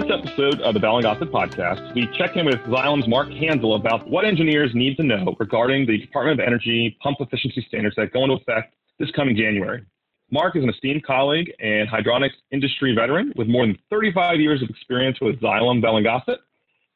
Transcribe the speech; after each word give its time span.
this 0.00 0.10
episode 0.12 0.60
of 0.60 0.74
the 0.74 0.88
and 0.88 1.02
Gossett 1.02 1.32
podcast, 1.32 1.92
we 1.92 2.08
check 2.16 2.36
in 2.36 2.46
with 2.46 2.60
Xylem's 2.68 3.08
Mark 3.08 3.30
Hansel 3.30 3.74
about 3.74 4.08
what 4.08 4.24
engineers 4.24 4.70
need 4.72 4.96
to 4.98 5.02
know 5.02 5.34
regarding 5.40 5.86
the 5.86 5.98
Department 5.98 6.38
of 6.38 6.46
Energy 6.46 6.96
pump 7.02 7.16
efficiency 7.18 7.64
standards 7.66 7.96
that 7.96 8.12
go 8.12 8.22
into 8.22 8.34
effect 8.34 8.76
this 9.00 9.10
coming 9.10 9.34
January. 9.34 9.84
Mark 10.30 10.54
is 10.54 10.62
an 10.62 10.70
esteemed 10.70 11.04
colleague 11.04 11.52
and 11.58 11.88
hydronics 11.88 12.36
industry 12.52 12.94
veteran 12.94 13.32
with 13.34 13.48
more 13.48 13.66
than 13.66 13.76
35 13.90 14.38
years 14.38 14.62
of 14.62 14.70
experience 14.70 15.18
with 15.20 15.40
Xylem, 15.40 15.82
Bell 15.82 16.00
Gossett. 16.00 16.38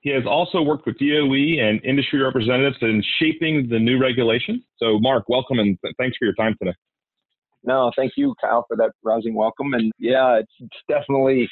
He 0.02 0.10
has 0.10 0.22
also 0.24 0.62
worked 0.62 0.86
with 0.86 0.96
DOE 0.98 1.60
and 1.60 1.84
industry 1.84 2.22
representatives 2.22 2.76
in 2.82 3.02
shaping 3.18 3.68
the 3.68 3.80
new 3.80 3.98
regulations. 3.98 4.62
So, 4.76 5.00
Mark, 5.00 5.28
welcome 5.28 5.58
and 5.58 5.76
thanks 5.98 6.16
for 6.18 6.24
your 6.24 6.34
time 6.34 6.54
today. 6.62 6.76
No, 7.64 7.90
thank 7.96 8.12
you, 8.16 8.36
Kyle, 8.40 8.64
for 8.68 8.76
that 8.76 8.92
rousing 9.02 9.34
welcome. 9.34 9.74
And 9.74 9.90
yeah, 9.98 10.38
it's, 10.38 10.52
it's 10.60 10.76
definitely 10.88 11.48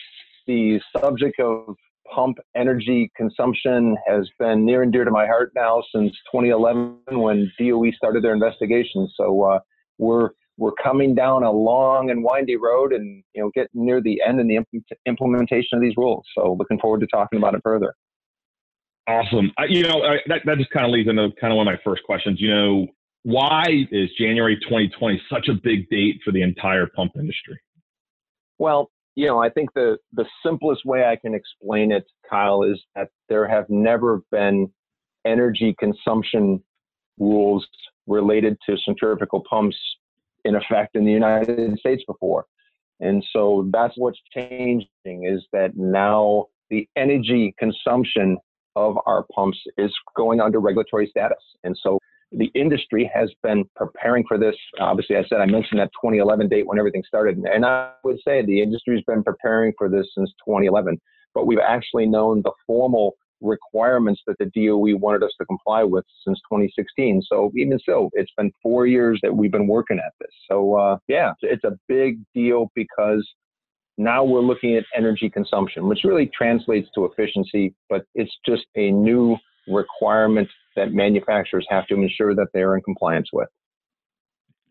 the 0.50 0.80
subject 1.00 1.38
of 1.38 1.76
pump 2.12 2.38
energy 2.56 3.10
consumption 3.16 3.96
has 4.04 4.28
been 4.40 4.64
near 4.64 4.82
and 4.82 4.92
dear 4.92 5.04
to 5.04 5.10
my 5.12 5.26
heart 5.26 5.52
now 5.54 5.80
since 5.94 6.10
2011 6.32 6.98
when 7.12 7.52
DOE 7.56 7.92
started 7.92 8.24
their 8.24 8.32
investigation. 8.32 9.08
So 9.16 9.42
uh, 9.42 9.60
we're 9.98 10.30
we're 10.56 10.72
coming 10.72 11.14
down 11.14 11.44
a 11.44 11.50
long 11.50 12.10
and 12.10 12.22
windy 12.22 12.56
road, 12.56 12.92
and 12.92 13.22
you 13.34 13.42
know, 13.42 13.50
getting 13.54 13.86
near 13.86 14.02
the 14.02 14.20
end 14.26 14.40
and 14.40 14.50
the 14.50 14.56
imp- 14.56 14.84
implementation 15.06 15.78
of 15.78 15.80
these 15.80 15.94
rules. 15.96 16.24
So 16.36 16.56
looking 16.58 16.78
forward 16.80 17.00
to 17.00 17.06
talking 17.06 17.38
about 17.38 17.54
it 17.54 17.60
further. 17.62 17.94
Awesome. 19.06 19.52
I, 19.56 19.66
you 19.66 19.84
know, 19.84 20.02
I, 20.02 20.16
that 20.26 20.42
that 20.46 20.58
just 20.58 20.70
kind 20.70 20.84
of 20.84 20.92
leads 20.92 21.08
into 21.08 21.28
kind 21.40 21.52
of 21.52 21.56
one 21.56 21.68
of 21.68 21.72
my 21.72 21.80
first 21.84 22.02
questions. 22.02 22.40
You 22.40 22.54
know, 22.54 22.86
why 23.22 23.66
is 23.90 24.10
January 24.18 24.56
2020 24.56 25.22
such 25.32 25.48
a 25.48 25.54
big 25.54 25.88
date 25.90 26.20
for 26.24 26.32
the 26.32 26.42
entire 26.42 26.88
pump 26.94 27.12
industry? 27.16 27.58
Well, 28.58 28.90
you 29.20 29.26
know, 29.26 29.42
I 29.42 29.50
think 29.50 29.68
the 29.74 29.98
the 30.14 30.24
simplest 30.42 30.86
way 30.86 31.04
I 31.04 31.14
can 31.14 31.34
explain 31.34 31.92
it, 31.92 32.06
Kyle, 32.28 32.62
is 32.62 32.80
that 32.96 33.08
there 33.28 33.46
have 33.46 33.66
never 33.68 34.22
been 34.30 34.72
energy 35.26 35.76
consumption 35.78 36.62
rules 37.18 37.66
related 38.06 38.56
to 38.64 38.78
centrifugal 38.82 39.44
pumps 39.48 39.76
in 40.46 40.54
effect 40.54 40.96
in 40.96 41.04
the 41.04 41.12
United 41.12 41.78
States 41.78 42.02
before. 42.06 42.46
And 43.00 43.22
so 43.30 43.68
that's 43.70 43.92
what's 43.98 44.18
changing 44.32 44.88
is 45.06 45.44
that 45.52 45.72
now 45.76 46.46
the 46.70 46.88
energy 46.96 47.54
consumption 47.58 48.38
of 48.74 48.96
our 49.04 49.26
pumps 49.34 49.58
is 49.76 49.92
going 50.16 50.40
under 50.40 50.60
regulatory 50.60 51.08
status. 51.08 51.44
And 51.62 51.76
so 51.82 51.98
the 52.32 52.50
industry 52.54 53.10
has 53.12 53.30
been 53.42 53.64
preparing 53.74 54.24
for 54.26 54.38
this. 54.38 54.54
Obviously, 54.78 55.16
I 55.16 55.24
said 55.28 55.40
I 55.40 55.46
mentioned 55.46 55.80
that 55.80 55.90
2011 56.00 56.48
date 56.48 56.66
when 56.66 56.78
everything 56.78 57.02
started, 57.06 57.38
and 57.38 57.64
I 57.64 57.92
would 58.04 58.18
say 58.24 58.44
the 58.44 58.62
industry's 58.62 59.04
been 59.04 59.24
preparing 59.24 59.72
for 59.76 59.88
this 59.88 60.06
since 60.16 60.30
2011. 60.46 61.00
But 61.34 61.46
we've 61.46 61.58
actually 61.58 62.06
known 62.06 62.42
the 62.42 62.52
formal 62.66 63.14
requirements 63.40 64.20
that 64.26 64.36
the 64.38 64.46
DOE 64.46 64.96
wanted 64.98 65.22
us 65.22 65.32
to 65.40 65.46
comply 65.46 65.82
with 65.82 66.04
since 66.24 66.38
2016. 66.50 67.22
So 67.26 67.50
even 67.56 67.78
so, 67.84 68.10
it's 68.12 68.30
been 68.36 68.52
four 68.62 68.86
years 68.86 69.18
that 69.22 69.34
we've 69.34 69.52
been 69.52 69.66
working 69.66 69.98
at 69.98 70.12
this. 70.20 70.30
So 70.50 70.76
uh, 70.76 70.98
yeah, 71.08 71.32
it's 71.42 71.64
a 71.64 71.78
big 71.88 72.18
deal 72.34 72.70
because 72.74 73.26
now 73.98 74.24
we're 74.24 74.40
looking 74.40 74.76
at 74.76 74.84
energy 74.96 75.28
consumption, 75.28 75.88
which 75.88 76.04
really 76.04 76.30
translates 76.36 76.88
to 76.94 77.06
efficiency, 77.06 77.74
but 77.88 78.04
it's 78.14 78.34
just 78.46 78.66
a 78.76 78.90
new 78.90 79.36
requirement 79.68 80.48
that 80.76 80.92
manufacturers 80.92 81.66
have 81.68 81.86
to 81.88 81.94
ensure 81.94 82.34
that 82.34 82.48
they're 82.52 82.76
in 82.76 82.82
compliance 82.82 83.28
with. 83.32 83.48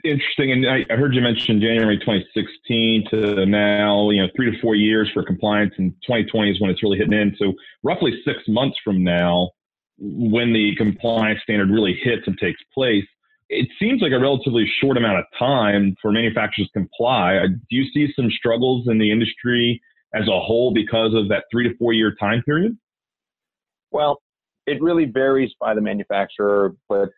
Interesting, 0.03 0.51
and 0.53 0.65
I, 0.65 0.95
heard 0.95 1.13
you 1.13 1.19
mention 1.19 1.59
January 1.59 1.97
2016 1.97 3.09
to 3.11 3.45
now, 3.45 4.09
you 4.11 4.21
know, 4.21 4.29
three 4.33 4.49
to 4.49 4.61
four 4.61 4.73
years 4.73 5.09
for 5.13 5.23
compliance, 5.23 5.73
and 5.77 5.91
2020 6.07 6.51
is 6.51 6.61
when 6.61 6.69
it's 6.69 6.81
really 6.81 6.97
hitting 6.97 7.13
in. 7.13 7.35
So 7.37 7.53
roughly 7.83 8.13
six 8.23 8.39
months 8.47 8.77
from 8.81 9.03
now, 9.03 9.49
when 9.97 10.53
the 10.53 10.73
compliance 10.77 11.41
standard 11.43 11.69
really 11.69 11.99
hits 12.01 12.23
and 12.27 12.37
takes 12.37 12.61
place, 12.73 13.03
it 13.49 13.67
seems 13.77 14.01
like 14.01 14.13
a 14.13 14.19
relatively 14.19 14.65
short 14.81 14.95
amount 14.95 15.19
of 15.19 15.25
time 15.37 15.95
for 16.01 16.11
manufacturers 16.13 16.69
to 16.73 16.79
comply. 16.79 17.35
Uh, 17.35 17.47
do 17.47 17.75
you 17.75 17.85
see 17.93 18.13
some 18.15 18.29
struggles 18.31 18.87
in 18.87 18.99
the 18.99 19.11
industry 19.11 19.81
as 20.13 20.27
a 20.27 20.39
whole 20.39 20.71
because 20.73 21.13
of 21.13 21.27
that 21.29 21.43
three 21.51 21.67
to 21.67 21.75
four 21.77 21.91
year 21.91 22.15
time 22.19 22.41
period? 22.43 22.77
Well, 23.91 24.21
it 24.65 24.81
really 24.81 25.05
varies 25.05 25.51
by 25.59 25.73
the 25.73 25.81
manufacturer, 25.81 26.75
but 26.87 27.09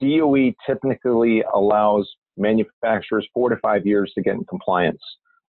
DOE 0.00 0.52
typically 0.66 1.42
allows 1.54 2.08
manufacturers 2.36 3.26
four 3.34 3.48
to 3.50 3.56
five 3.56 3.86
years 3.86 4.12
to 4.14 4.22
get 4.22 4.34
in 4.34 4.44
compliance. 4.44 5.00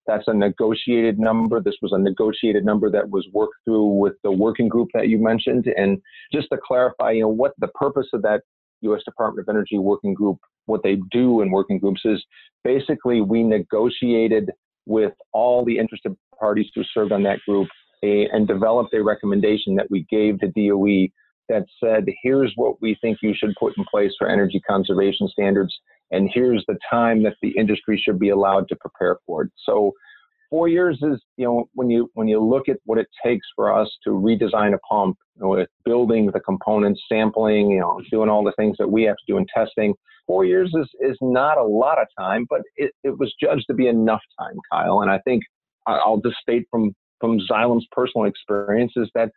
That's 0.07 0.25
a 0.27 0.35
negotiated 0.35 1.19
number. 1.19 1.61
This 1.61 1.77
was 1.83 1.93
a 1.93 1.99
negotiated 1.99 2.65
number 2.65 2.91
that 2.91 3.11
was 3.11 3.27
worked 3.33 3.57
through 3.65 3.99
with 3.99 4.15
the 4.25 4.33
working 4.33 4.69
group 4.69 4.89
that 4.95 5.09
you 5.09 5.19
mentioned. 5.19 5.67
And 5.77 6.01
just 6.33 6.49
to 6.51 6.59
clarify, 6.67 7.13
you 7.13 7.23
know, 7.23 7.29
what 7.29 7.53
the 7.59 7.69
purpose 7.69 8.07
of 8.15 8.23
that 8.23 8.41
U.S. 8.83 9.03
Department 9.05 9.47
of 9.47 9.53
Energy 9.53 9.79
working 9.79 10.15
group, 10.15 10.39
what 10.65 10.83
they 10.83 10.97
do 11.11 11.43
in 11.43 11.51
working 11.51 11.79
groups 11.79 12.01
is 12.05 12.25
basically 12.65 13.21
we 13.21 13.43
negotiated 13.43 14.51
with 14.87 15.13
all 15.33 15.65
the 15.65 15.79
interested 15.79 16.17
parties 16.39 16.67
who 16.75 16.83
served 16.95 17.13
on 17.13 17.23
that 17.25 17.41
group 17.47 17.69
a, 18.03 18.29
and 18.33 18.49
developed 18.49 18.95
a 18.95 19.03
recommendation 19.03 19.75
that 19.75 19.91
we 19.91 20.07
gave 20.11 20.39
to 20.41 20.49
DOE 20.49 21.09
that 21.49 21.65
said, 21.83 22.07
here's 22.23 22.53
what 22.57 22.81
we 22.81 22.97
think 23.01 23.19
you 23.23 23.35
should 23.37 23.55
put 23.59 23.77
in 23.77 23.85
place 23.91 24.13
for 24.19 24.29
energy 24.29 24.61
conservation 24.61 25.29
standards, 25.29 25.77
and 26.11 26.31
here's 26.33 26.65
the 26.69 26.79
time 26.91 27.23
that 27.25 27.37
the 27.43 27.51
industry 27.51 28.01
should 28.03 28.19
be 28.19 28.31
allowed 28.31 28.69
to 28.69 28.77
prepare 28.77 29.17
for 29.27 29.43
it. 29.43 29.51
So 29.65 29.93
four 30.51 30.69
years 30.69 30.99
is, 31.03 31.21
you 31.37 31.45
know, 31.47 31.69
when 31.75 31.91
you 31.91 32.11
when 32.15 32.29
you 32.29 32.43
look 32.43 32.69
at 32.69 32.79
what 32.85 32.99
it 32.99 33.09
takes 33.25 33.47
for 33.55 33.73
us 33.73 33.91
to 34.05 34.11
redesign 34.11 34.75
a 34.75 34.79
pump, 34.79 35.17
you 35.37 35.43
know, 35.43 35.49
with 35.51 35.69
building 35.85 36.31
the 36.33 36.41
components, 36.41 37.03
sampling, 37.11 37.71
you 37.71 37.81
know, 37.81 38.01
doing 38.11 38.29
all 38.29 38.45
the 38.45 38.55
things 38.57 38.77
that 38.79 38.89
we 38.89 39.03
have 39.05 39.17
to 39.17 39.25
do 39.27 39.37
in 39.37 39.47
testing, 39.55 39.95
four 40.27 40.45
years 40.45 40.73
is 40.75 40.89
is 41.01 41.17
not 41.21 41.59
a 41.59 41.65
lot 41.65 42.01
of 42.01 42.07
time, 42.19 42.47
but 42.49 42.63
it, 42.77 42.93
it 43.05 43.19
was 43.19 43.35
judged 43.41 43.65
to 43.69 43.75
be 43.75 43.89
enough 43.89 44.23
time, 44.41 44.57
Kyle. 44.73 45.01
And 45.01 45.11
I 45.11 45.19
think 45.19 45.43
I'll 45.87 46.21
just 46.21 46.37
state 46.41 46.67
from 46.71 46.95
from 47.21 47.41
Xylem's 47.51 47.87
personal 47.91 48.27
experiences 48.27 49.11
that 49.15 49.31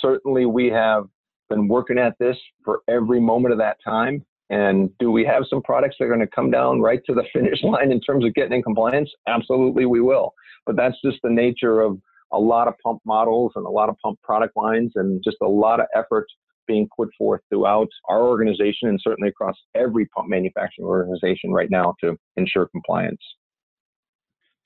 certainly 0.00 0.46
we 0.46 0.68
have 0.68 1.04
been 1.48 1.68
working 1.68 1.98
at 1.98 2.18
this 2.18 2.36
for 2.64 2.80
every 2.88 3.20
moment 3.20 3.52
of 3.52 3.58
that 3.58 3.78
time. 3.84 4.24
And 4.48 4.90
do 4.98 5.10
we 5.10 5.24
have 5.24 5.42
some 5.50 5.62
products 5.62 5.96
that 5.98 6.04
are 6.04 6.08
going 6.08 6.20
to 6.20 6.26
come 6.26 6.50
down 6.50 6.80
right 6.80 7.00
to 7.06 7.14
the 7.14 7.24
finish 7.32 7.62
line 7.62 7.90
in 7.90 8.00
terms 8.00 8.24
of 8.24 8.34
getting 8.34 8.52
in 8.52 8.62
compliance? 8.62 9.10
Absolutely, 9.26 9.86
we 9.86 10.00
will. 10.00 10.34
But 10.64 10.76
that's 10.76 10.96
just 11.04 11.18
the 11.22 11.30
nature 11.30 11.80
of 11.80 11.98
a 12.32 12.38
lot 12.38 12.68
of 12.68 12.74
pump 12.82 13.00
models 13.04 13.52
and 13.56 13.66
a 13.66 13.70
lot 13.70 13.88
of 13.88 13.96
pump 14.02 14.20
product 14.22 14.56
lines 14.56 14.92
and 14.96 15.22
just 15.24 15.36
a 15.42 15.48
lot 15.48 15.80
of 15.80 15.86
effort 15.94 16.26
being 16.66 16.88
put 16.96 17.08
forth 17.16 17.40
throughout 17.48 17.88
our 18.08 18.24
organization 18.24 18.88
and 18.88 19.00
certainly 19.02 19.28
across 19.28 19.54
every 19.74 20.06
pump 20.06 20.28
manufacturing 20.28 20.86
organization 20.86 21.52
right 21.52 21.70
now 21.70 21.94
to 22.02 22.16
ensure 22.36 22.66
compliance. 22.66 23.20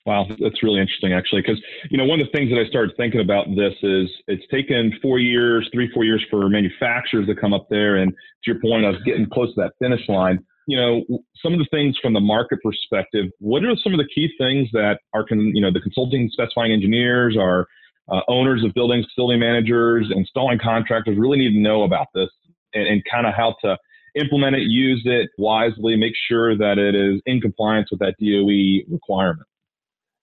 Wow, 0.05 0.25
that's 0.27 0.63
really 0.63 0.79
interesting, 0.81 1.13
actually, 1.13 1.41
because 1.41 1.61
you 1.91 1.97
know 1.97 2.05
one 2.05 2.19
of 2.19 2.25
the 2.25 2.31
things 2.31 2.49
that 2.49 2.59
I 2.59 2.67
started 2.67 2.95
thinking 2.97 3.21
about 3.21 3.45
this 3.55 3.73
is 3.83 4.09
it's 4.27 4.45
taken 4.49 4.91
four 4.99 5.19
years, 5.19 5.69
three, 5.71 5.91
four 5.93 6.03
years 6.03 6.25
for 6.29 6.49
manufacturers 6.49 7.27
to 7.27 7.35
come 7.35 7.53
up 7.53 7.67
there, 7.69 7.97
and 7.97 8.11
to 8.11 8.51
your 8.51 8.59
point, 8.59 8.83
I 8.83 8.89
was 8.89 9.01
getting 9.05 9.27
close 9.27 9.53
to 9.53 9.61
that 9.61 9.73
finish 9.79 10.01
line. 10.09 10.39
You 10.65 10.77
know, 10.77 11.19
some 11.43 11.53
of 11.53 11.59
the 11.59 11.67
things 11.69 11.97
from 12.01 12.13
the 12.13 12.19
market 12.19 12.59
perspective, 12.63 13.27
what 13.39 13.63
are 13.63 13.75
some 13.83 13.93
of 13.93 13.99
the 13.99 14.07
key 14.13 14.31
things 14.39 14.69
that 14.73 14.99
are, 15.13 15.25
you 15.29 15.61
know, 15.61 15.71
the 15.71 15.81
consulting 15.81 16.29
specifying 16.31 16.71
engineers, 16.71 17.37
our 17.37 17.67
uh, 18.11 18.21
owners 18.27 18.63
of 18.63 18.73
buildings, 18.73 19.05
facility 19.13 19.39
managers, 19.39 20.11
installing 20.15 20.57
contractors 20.57 21.17
really 21.17 21.37
need 21.37 21.53
to 21.53 21.59
know 21.59 21.83
about 21.83 22.07
this, 22.15 22.29
and, 22.73 22.87
and 22.87 23.03
kind 23.11 23.27
of 23.27 23.35
how 23.35 23.55
to 23.63 23.77
implement 24.15 24.55
it, 24.55 24.63
use 24.63 25.01
it 25.05 25.29
wisely, 25.37 25.95
make 25.95 26.13
sure 26.27 26.57
that 26.57 26.79
it 26.79 26.95
is 26.95 27.21
in 27.27 27.39
compliance 27.39 27.89
with 27.91 27.99
that 27.99 28.15
DOE 28.19 28.91
requirement. 28.91 29.47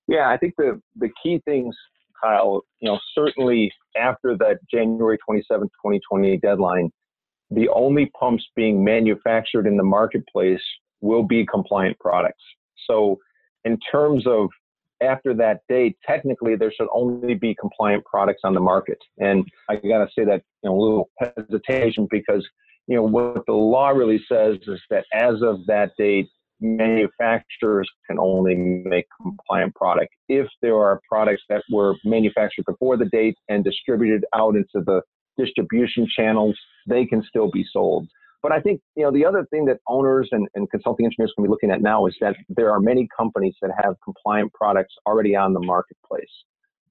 Yeah, 0.09 0.31
I 0.31 0.39
think 0.39 0.55
the 0.57 0.81
the 0.97 1.11
key 1.23 1.41
things, 1.45 1.77
Kyle, 2.23 2.63
you 2.81 2.91
know, 2.91 2.99
certainly 3.15 3.71
after 3.97 4.37
that 4.39 4.59
January 4.73 5.19
27, 5.25 5.69
2020 5.69 6.39
deadline, 6.39 6.91
the 7.51 7.69
only 7.69 8.11
pumps 8.19 8.45
being 8.57 8.83
manufactured 8.83 9.67
in 9.67 9.77
the 9.77 9.85
marketplace 9.85 10.63
will 11.01 11.23
be 11.23 11.47
compliant 11.47 11.99
products. 12.01 12.43
So, 12.89 13.19
in 13.65 13.79
terms 13.93 14.27
of 14.27 14.49
after 15.03 15.35
that 15.35 15.61
date, 15.69 15.97
technically 16.07 16.57
there 16.57 16.73
should 16.73 16.89
only 16.93 17.35
be 17.35 17.55
compliant 17.55 18.05
products 18.05 18.41
on 18.45 18.55
the 18.55 18.61
market. 18.61 18.99
And 19.19 19.45
I 19.69 19.77
got 19.77 20.05
to 20.05 20.09
say 20.19 20.25
that 20.25 20.43
you 20.63 20.71
know 20.71 20.77
a 20.77 20.81
little 20.81 21.11
hesitation 21.37 22.09
because 22.11 22.47
you 22.87 22.97
know 22.97 23.03
what 23.03 23.45
the 23.47 23.53
law 23.53 23.91
really 23.91 24.25
says 24.27 24.57
is 24.67 24.81
that 24.89 25.05
as 25.13 25.43
of 25.43 25.67
that 25.67 25.93
date, 25.99 26.29
manufacturers 26.61 27.89
can 28.07 28.19
only 28.19 28.55
make 28.55 29.07
compliant 29.23 29.75
product. 29.75 30.13
If 30.29 30.47
there 30.63 30.77
are 30.77 31.01
products 31.09 31.43
that 31.49 31.63
were 31.71 31.95
manufactured 32.05 32.65
before 32.67 32.97
the 32.97 33.07
date 33.07 33.37
and 33.49 33.65
distributed 33.65 34.25
out 34.35 34.57
into 34.57 34.85
the 34.85 35.03
distribution 35.37 36.07
channels, 36.15 36.59
they 36.89 37.05
can 37.07 37.23
still 37.23 37.51
be 37.51 37.65
sold. 37.73 38.09
But 38.43 38.53
I 38.53 38.61
think 38.61 38.81
you 38.97 39.03
know 39.03 39.11
the 39.13 39.25
other 39.25 39.47
thing 39.51 39.65
that 39.67 39.79
owners 39.89 40.29
and, 40.33 40.47
and 40.55 40.71
consulting 40.71 41.07
engineers 41.07 41.33
can 41.35 41.45
be 41.45 41.51
looking 41.51 41.71
at 41.71 41.83
now 41.83 42.07
is 42.07 42.17
that 42.21 42.37
there 42.49 42.71
are 42.71 42.81
many 42.81 43.09
companies 43.17 43.55
that 43.63 43.71
have 43.83 43.95
compliant 44.05 44.53
products 44.53 44.95
already 45.07 45.35
on 45.35 45.55
the 45.55 45.61
marketplace. 45.61 46.31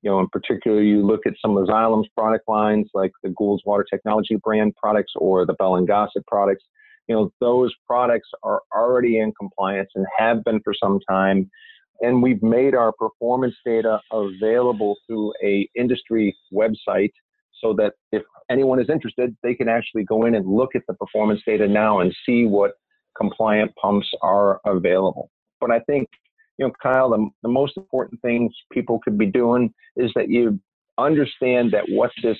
you 0.02 0.10
know, 0.10 0.20
in 0.20 0.28
particular, 0.30 0.81
you 0.81 1.06
look 1.06 1.25
at 1.25 1.34
some 1.42 1.58
of 1.58 1.68
Xylem's 1.68 2.10
product 2.18 2.48
lines, 2.48 2.90
like 2.94 3.12
the 3.24 3.30
Goulds 3.30 3.63
Water 3.66 3.86
Technology 3.90 4.36
brand 4.44 4.75
products 4.75 5.13
or 5.16 5.46
the 5.46 5.54
Bell 5.54 5.75
and 5.75 5.88
Gossett 5.88 6.25
products. 6.28 6.63
You 7.07 7.15
know, 7.15 7.31
those 7.39 7.74
products 7.86 8.30
are 8.44 8.62
already 8.75 9.19
in 9.19 9.33
compliance 9.39 9.89
and 9.95 10.06
have 10.18 10.44
been 10.44 10.59
for 10.63 10.74
some 10.74 11.00
time. 11.09 11.50
And 12.01 12.21
we've 12.21 12.44
made 12.44 12.75
our 12.75 12.92
performance 12.92 13.56
data 13.65 14.00
available 14.12 14.95
through 15.07 15.33
a 15.44 15.68
industry 15.75 16.36
website 16.54 17.12
so 17.62 17.74
that 17.74 17.94
if 18.12 18.21
anyone 18.51 18.80
is 18.80 18.89
interested, 18.89 19.36
they 19.42 19.56
can 19.56 19.68
actually 19.68 20.04
go 20.04 20.25
in 20.25 20.36
and 20.36 20.45
look 20.48 20.75
at 20.75 20.83
the 20.88 20.94
performance 20.94 21.42
data 21.45 21.68
now 21.68 22.00
and 22.00 22.15
see 22.25 22.45
what 22.45 22.74
compliant 23.18 23.71
pumps 23.81 24.07
are 24.21 24.60
available. 24.65 25.31
But 25.60 25.71
I 25.71 25.80
think 25.80 26.07
you 26.57 26.65
know, 26.65 26.74
Kyle, 26.81 27.10
the, 27.10 27.30
the 27.44 27.50
most 27.50 27.77
important 27.77 28.21
things 28.21 28.51
people 28.71 29.00
could 29.03 29.18
be 29.18 29.27
doing 29.27 29.74
is 29.95 30.12
that 30.15 30.30
you 30.30 30.60
understand 30.98 31.71
that 31.71 31.83
what 31.89 32.12
this 32.24 32.38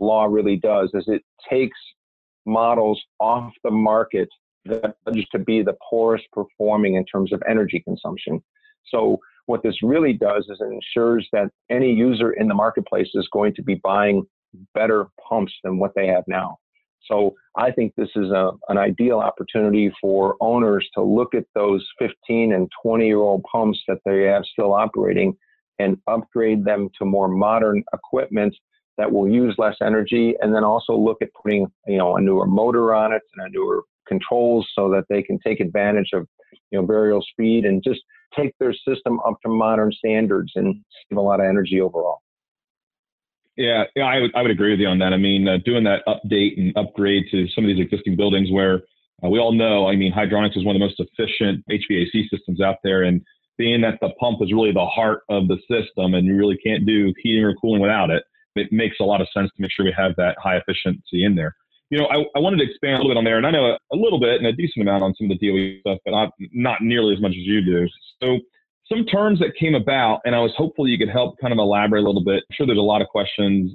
law 0.00 0.24
really 0.24 0.56
does 0.56 0.90
is 0.94 1.04
it 1.06 1.22
takes 1.48 1.78
models 2.46 3.02
off 3.20 3.52
the 3.62 3.70
market 3.70 4.28
that 4.66 4.94
used 5.12 5.30
to 5.32 5.38
be 5.38 5.62
the 5.62 5.76
poorest 5.88 6.24
performing 6.32 6.94
in 6.94 7.04
terms 7.04 7.32
of 7.32 7.42
energy 7.48 7.80
consumption. 7.80 8.42
So 8.88 9.18
what 9.46 9.62
this 9.62 9.82
really 9.82 10.14
does 10.14 10.46
is 10.48 10.58
it 10.60 10.72
ensures 10.72 11.28
that 11.32 11.50
any 11.70 11.92
user 11.92 12.32
in 12.32 12.48
the 12.48 12.54
marketplace 12.54 13.08
is 13.14 13.28
going 13.32 13.54
to 13.54 13.62
be 13.62 13.74
buying 13.76 14.24
better 14.74 15.08
pumps 15.28 15.52
than 15.62 15.78
what 15.78 15.92
they 15.94 16.06
have 16.06 16.24
now. 16.26 16.58
So 17.06 17.34
I 17.56 17.70
think 17.70 17.92
this 17.96 18.08
is 18.16 18.30
a, 18.30 18.52
an 18.68 18.78
ideal 18.78 19.18
opportunity 19.18 19.92
for 20.00 20.36
owners 20.40 20.88
to 20.94 21.02
look 21.02 21.34
at 21.34 21.44
those 21.54 21.86
15 21.98 22.54
and 22.54 22.70
20 22.82 23.06
year 23.06 23.18
old 23.18 23.42
pumps 23.50 23.80
that 23.88 23.98
they 24.06 24.22
have 24.22 24.44
still 24.50 24.72
operating 24.72 25.36
and 25.78 25.98
upgrade 26.06 26.64
them 26.64 26.88
to 26.98 27.04
more 27.04 27.28
modern 27.28 27.82
equipment 27.92 28.56
that 28.98 29.10
will 29.10 29.28
use 29.28 29.54
less 29.58 29.76
energy 29.82 30.34
and 30.40 30.54
then 30.54 30.64
also 30.64 30.96
look 30.96 31.18
at 31.22 31.28
putting 31.34 31.66
you 31.86 31.98
know 31.98 32.16
a 32.16 32.20
newer 32.20 32.46
motor 32.46 32.94
on 32.94 33.12
it 33.12 33.22
and 33.36 33.46
a 33.46 33.50
newer 33.50 33.82
controls 34.06 34.68
so 34.74 34.90
that 34.90 35.04
they 35.08 35.22
can 35.22 35.38
take 35.44 35.60
advantage 35.60 36.10
of 36.12 36.26
you 36.70 36.78
know 36.78 36.86
variable 36.86 37.24
speed 37.30 37.64
and 37.64 37.82
just 37.82 38.00
take 38.36 38.52
their 38.58 38.74
system 38.86 39.20
up 39.26 39.36
to 39.42 39.48
modern 39.48 39.92
standards 39.92 40.52
and 40.56 40.74
save 41.08 41.18
a 41.18 41.20
lot 41.20 41.40
of 41.40 41.46
energy 41.46 41.80
overall 41.80 42.20
yeah, 43.56 43.84
yeah, 43.94 44.04
I 44.04 44.20
would 44.20 44.34
I 44.34 44.42
would 44.42 44.50
agree 44.50 44.72
with 44.72 44.80
you 44.80 44.88
on 44.88 44.98
that. 44.98 45.12
I 45.12 45.16
mean, 45.16 45.46
uh, 45.46 45.58
doing 45.64 45.84
that 45.84 46.02
update 46.08 46.58
and 46.58 46.76
upgrade 46.76 47.26
to 47.30 47.46
some 47.54 47.64
of 47.64 47.68
these 47.68 47.84
existing 47.84 48.16
buildings 48.16 48.50
where 48.50 48.82
uh, 49.22 49.28
we 49.28 49.38
all 49.38 49.52
know, 49.52 49.86
I 49.86 49.94
mean, 49.94 50.12
hydronics 50.12 50.56
is 50.56 50.64
one 50.64 50.74
of 50.74 50.80
the 50.80 50.86
most 50.86 50.98
efficient 50.98 51.64
HVAC 51.70 52.28
systems 52.30 52.60
out 52.60 52.78
there, 52.82 53.04
and 53.04 53.22
being 53.56 53.80
that 53.82 53.98
the 54.00 54.10
pump 54.18 54.40
is 54.42 54.52
really 54.52 54.72
the 54.72 54.84
heart 54.84 55.20
of 55.28 55.46
the 55.46 55.56
system, 55.70 56.14
and 56.14 56.26
you 56.26 56.36
really 56.36 56.56
can't 56.56 56.84
do 56.84 57.12
heating 57.22 57.44
or 57.44 57.54
cooling 57.54 57.80
without 57.80 58.10
it, 58.10 58.24
it 58.56 58.72
makes 58.72 58.96
a 59.00 59.04
lot 59.04 59.20
of 59.20 59.28
sense 59.34 59.50
to 59.56 59.62
make 59.62 59.70
sure 59.72 59.84
we 59.84 59.94
have 59.96 60.12
that 60.16 60.36
high 60.42 60.56
efficiency 60.56 61.24
in 61.24 61.34
there. 61.34 61.54
You 61.90 61.98
know, 61.98 62.06
I, 62.06 62.24
I 62.36 62.40
wanted 62.40 62.58
to 62.58 62.64
expand 62.64 62.94
a 62.94 62.96
little 62.98 63.10
bit 63.10 63.18
on 63.18 63.24
there, 63.24 63.36
and 63.36 63.46
I 63.46 63.50
know 63.50 63.66
a, 63.66 63.78
a 63.92 63.96
little 63.96 64.18
bit 64.18 64.38
and 64.38 64.46
a 64.46 64.52
decent 64.52 64.82
amount 64.82 65.02
on 65.02 65.14
some 65.14 65.30
of 65.30 65.38
the 65.38 65.48
DOE 65.48 65.80
stuff, 65.80 65.98
but 66.04 66.12
not 66.12 66.30
not 66.52 66.82
nearly 66.82 67.14
as 67.14 67.20
much 67.20 67.32
as 67.32 67.36
you 67.38 67.64
do. 67.64 67.86
So 68.22 68.38
some 68.88 69.04
terms 69.04 69.38
that 69.40 69.54
came 69.58 69.74
about, 69.74 70.20
and 70.24 70.34
I 70.34 70.40
was 70.40 70.52
hopeful 70.56 70.88
you 70.88 70.98
could 70.98 71.08
help 71.08 71.38
kind 71.40 71.52
of 71.52 71.58
elaborate 71.58 72.02
a 72.02 72.06
little 72.06 72.24
bit. 72.24 72.44
I'm 72.50 72.54
sure 72.54 72.66
there's 72.66 72.78
a 72.78 72.82
lot 72.82 73.02
of 73.02 73.08
questions 73.08 73.74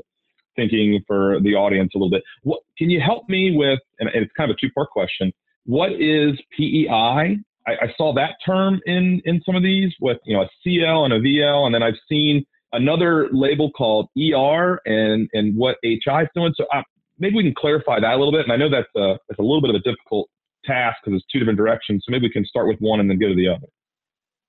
thinking 0.55 1.01
for 1.07 1.39
the 1.41 1.55
audience 1.55 1.91
a 1.95 1.97
little 1.97 2.09
bit. 2.09 2.23
What 2.43 2.61
can 2.77 2.89
you 2.89 2.99
help 2.99 3.29
me 3.29 3.55
with? 3.55 3.79
And 3.99 4.09
it's 4.13 4.31
kind 4.35 4.49
of 4.49 4.55
a 4.55 4.59
two 4.59 4.71
part 4.73 4.89
question. 4.89 5.31
What 5.65 5.93
is 5.93 6.39
PEI? 6.57 7.37
I, 7.67 7.73
I, 7.81 7.93
saw 7.97 8.13
that 8.15 8.35
term 8.45 8.79
in 8.85 9.21
in 9.25 9.41
some 9.45 9.55
of 9.55 9.63
these 9.63 9.93
with 9.99 10.17
you 10.25 10.35
know 10.35 10.43
a 10.43 10.49
CL 10.63 11.05
and 11.05 11.13
a 11.13 11.19
VL, 11.19 11.65
and 11.65 11.75
then 11.75 11.83
I've 11.83 11.99
seen 12.09 12.45
another 12.73 13.29
label 13.31 13.71
called 13.71 14.09
ER 14.17 14.79
and 14.85 15.29
and 15.33 15.55
what 15.55 15.77
HI 15.83 16.23
is 16.23 16.29
doing. 16.35 16.53
So 16.55 16.65
uh, 16.73 16.81
maybe 17.17 17.35
we 17.35 17.43
can 17.43 17.55
clarify 17.55 17.99
that 17.99 18.13
a 18.13 18.17
little 18.17 18.31
bit. 18.31 18.41
And 18.41 18.51
I 18.51 18.57
know 18.57 18.69
that's 18.69 18.87
a 18.95 19.17
it's 19.29 19.39
a 19.39 19.43
little 19.43 19.61
bit 19.61 19.69
of 19.69 19.75
a 19.75 19.79
difficult 19.79 20.29
task 20.65 20.97
because 21.03 21.17
it's 21.17 21.25
two 21.31 21.39
different 21.39 21.57
directions. 21.57 22.03
So 22.05 22.11
maybe 22.11 22.27
we 22.27 22.31
can 22.31 22.45
start 22.45 22.67
with 22.67 22.79
one 22.79 22.99
and 22.99 23.09
then 23.09 23.19
go 23.19 23.29
to 23.29 23.35
the 23.35 23.47
other. 23.47 23.67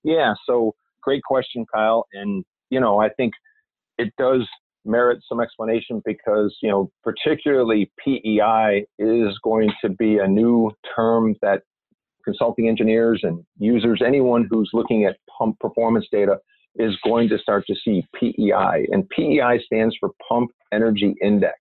Yeah, 0.03 0.35
so 0.47 0.75
great 1.03 1.23
question, 1.23 1.67
Kyle. 1.73 2.07
And, 2.13 2.45
you 2.71 2.81
know, 2.81 3.01
I 3.01 3.09
think 3.11 3.35
it 3.99 4.13
does 4.19 4.47
merit 4.85 5.21
some 5.29 5.41
explanation 5.41 6.01
because, 6.05 6.57
you 6.63 6.71
know, 6.71 6.91
particularly 7.05 7.91
PEI 8.03 8.87
is 8.99 9.39
going 9.43 9.71
to 9.83 9.91
be 9.91 10.19
a 10.19 10.27
new 10.27 10.71
term 10.97 11.37
that 11.43 11.63
consulting 12.25 12.69
engineers 12.69 13.21
and 13.23 13.45
users, 13.59 14.03
anyone 14.05 14.47
who's 14.51 14.71
looking 14.73 15.05
at 15.05 15.17
pump 15.39 15.59
performance 15.59 16.07
data, 16.11 16.39
is 16.77 16.97
going 17.05 17.29
to 17.29 17.39
start 17.39 17.65
to 17.67 17.75
see 17.85 18.07
PEI. 18.15 18.87
And 18.91 19.09
PEI 19.11 19.61
stands 19.65 19.97
for 19.99 20.11
Pump 20.29 20.51
Energy 20.73 21.15
Index. 21.23 21.59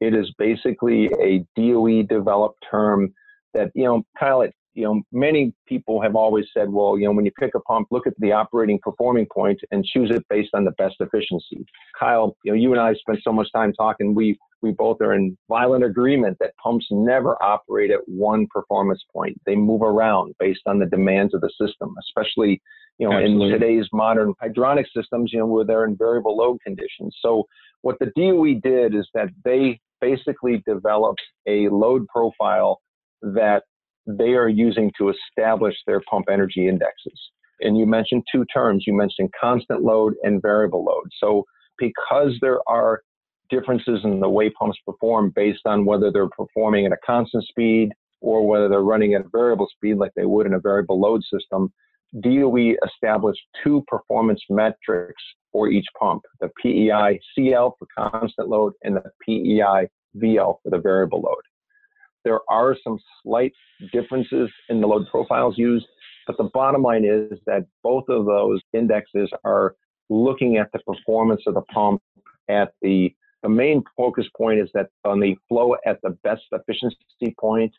It 0.00 0.14
is 0.14 0.30
basically 0.38 1.06
a 1.20 1.44
DOE 1.56 2.02
developed 2.02 2.62
term 2.70 3.12
that, 3.54 3.70
you 3.74 3.84
know, 3.84 4.02
Kyle, 4.18 4.46
you 4.76 4.84
know, 4.84 5.00
many 5.10 5.54
people 5.66 6.02
have 6.02 6.14
always 6.14 6.44
said, 6.52 6.70
well, 6.70 6.98
you 6.98 7.06
know, 7.06 7.12
when 7.12 7.24
you 7.24 7.30
pick 7.38 7.54
a 7.54 7.60
pump, 7.60 7.88
look 7.90 8.06
at 8.06 8.12
the 8.18 8.32
operating 8.32 8.78
performing 8.82 9.26
point 9.32 9.58
and 9.70 9.82
choose 9.84 10.10
it 10.10 10.22
based 10.28 10.50
on 10.52 10.64
the 10.64 10.72
best 10.72 10.96
efficiency. 11.00 11.64
Kyle, 11.98 12.36
you 12.44 12.52
know, 12.52 12.58
you 12.58 12.72
and 12.72 12.80
I 12.80 12.92
spent 12.92 13.20
so 13.24 13.32
much 13.32 13.50
time 13.52 13.72
talking. 13.72 14.14
We 14.14 14.38
we 14.62 14.72
both 14.72 15.00
are 15.00 15.14
in 15.14 15.36
violent 15.48 15.84
agreement 15.84 16.36
that 16.40 16.56
pumps 16.62 16.86
never 16.90 17.42
operate 17.42 17.90
at 17.90 18.00
one 18.06 18.46
performance 18.50 19.02
point. 19.12 19.40
They 19.46 19.54
move 19.54 19.82
around 19.82 20.34
based 20.38 20.62
on 20.66 20.78
the 20.78 20.86
demands 20.86 21.34
of 21.34 21.40
the 21.40 21.50
system, 21.60 21.94
especially 22.00 22.60
you 22.98 23.08
know 23.08 23.16
Absolutely. 23.16 23.46
in 23.46 23.52
today's 23.52 23.86
modern 23.92 24.34
hydronic 24.42 24.86
systems, 24.94 25.30
you 25.32 25.38
know, 25.38 25.46
where 25.46 25.64
they're 25.64 25.84
in 25.84 25.96
variable 25.96 26.36
load 26.36 26.58
conditions. 26.64 27.16
So 27.20 27.44
what 27.82 27.98
the 27.98 28.12
DOE 28.16 28.60
did 28.62 28.94
is 28.94 29.08
that 29.14 29.28
they 29.44 29.80
basically 30.00 30.62
developed 30.66 31.22
a 31.46 31.68
load 31.68 32.06
profile 32.08 32.80
that 33.22 33.62
they 34.06 34.34
are 34.34 34.48
using 34.48 34.92
to 34.98 35.10
establish 35.10 35.74
their 35.86 36.00
pump 36.08 36.26
energy 36.30 36.68
indexes. 36.68 37.20
And 37.60 37.76
you 37.78 37.86
mentioned 37.86 38.24
two 38.30 38.44
terms. 38.52 38.84
You 38.86 38.94
mentioned 38.94 39.30
constant 39.40 39.82
load 39.82 40.14
and 40.22 40.42
variable 40.42 40.84
load. 40.84 41.08
So 41.18 41.44
because 41.78 42.36
there 42.40 42.60
are 42.68 43.00
differences 43.48 44.00
in 44.04 44.20
the 44.20 44.28
way 44.28 44.50
pumps 44.50 44.78
perform 44.84 45.32
based 45.34 45.66
on 45.66 45.86
whether 45.86 46.10
they're 46.10 46.28
performing 46.28 46.86
at 46.86 46.92
a 46.92 46.98
constant 47.04 47.44
speed 47.46 47.90
or 48.20 48.46
whether 48.46 48.68
they're 48.68 48.80
running 48.82 49.14
at 49.14 49.22
a 49.22 49.28
variable 49.30 49.68
speed 49.74 49.96
like 49.96 50.12
they 50.16 50.24
would 50.24 50.46
in 50.46 50.54
a 50.54 50.60
variable 50.60 51.00
load 51.00 51.22
system, 51.22 51.72
DOE 52.20 52.74
established 52.84 53.40
two 53.62 53.84
performance 53.86 54.40
metrics 54.48 55.22
for 55.52 55.68
each 55.68 55.86
pump, 55.98 56.22
the 56.40 56.50
PEI 56.62 57.18
CL 57.34 57.76
for 57.78 58.10
constant 58.10 58.48
load 58.48 58.72
and 58.82 58.96
the 58.96 59.02
PEI 59.24 59.88
VL 60.16 60.56
for 60.62 60.70
the 60.70 60.78
variable 60.78 61.20
load. 61.20 61.42
There 62.24 62.40
are 62.50 62.76
some 62.82 62.98
slight 63.22 63.52
differences 63.92 64.50
in 64.68 64.80
the 64.80 64.86
load 64.86 65.06
profiles 65.10 65.56
used, 65.58 65.86
but 66.26 66.36
the 66.36 66.50
bottom 66.52 66.82
line 66.82 67.04
is 67.04 67.38
that 67.46 67.66
both 67.82 68.04
of 68.08 68.26
those 68.26 68.60
indexes 68.72 69.30
are 69.44 69.74
looking 70.08 70.56
at 70.56 70.70
the 70.72 70.80
performance 70.80 71.42
of 71.46 71.54
the 71.54 71.62
pump 71.62 72.00
at 72.48 72.72
the 72.82 73.14
the 73.42 73.48
main 73.50 73.84
focus 73.96 74.26
point 74.36 74.58
is 74.58 74.68
that 74.74 74.88
on 75.04 75.20
the 75.20 75.36
flow 75.48 75.76
at 75.86 76.00
the 76.02 76.10
best 76.24 76.42
efficiency 76.50 77.34
point 77.38 77.72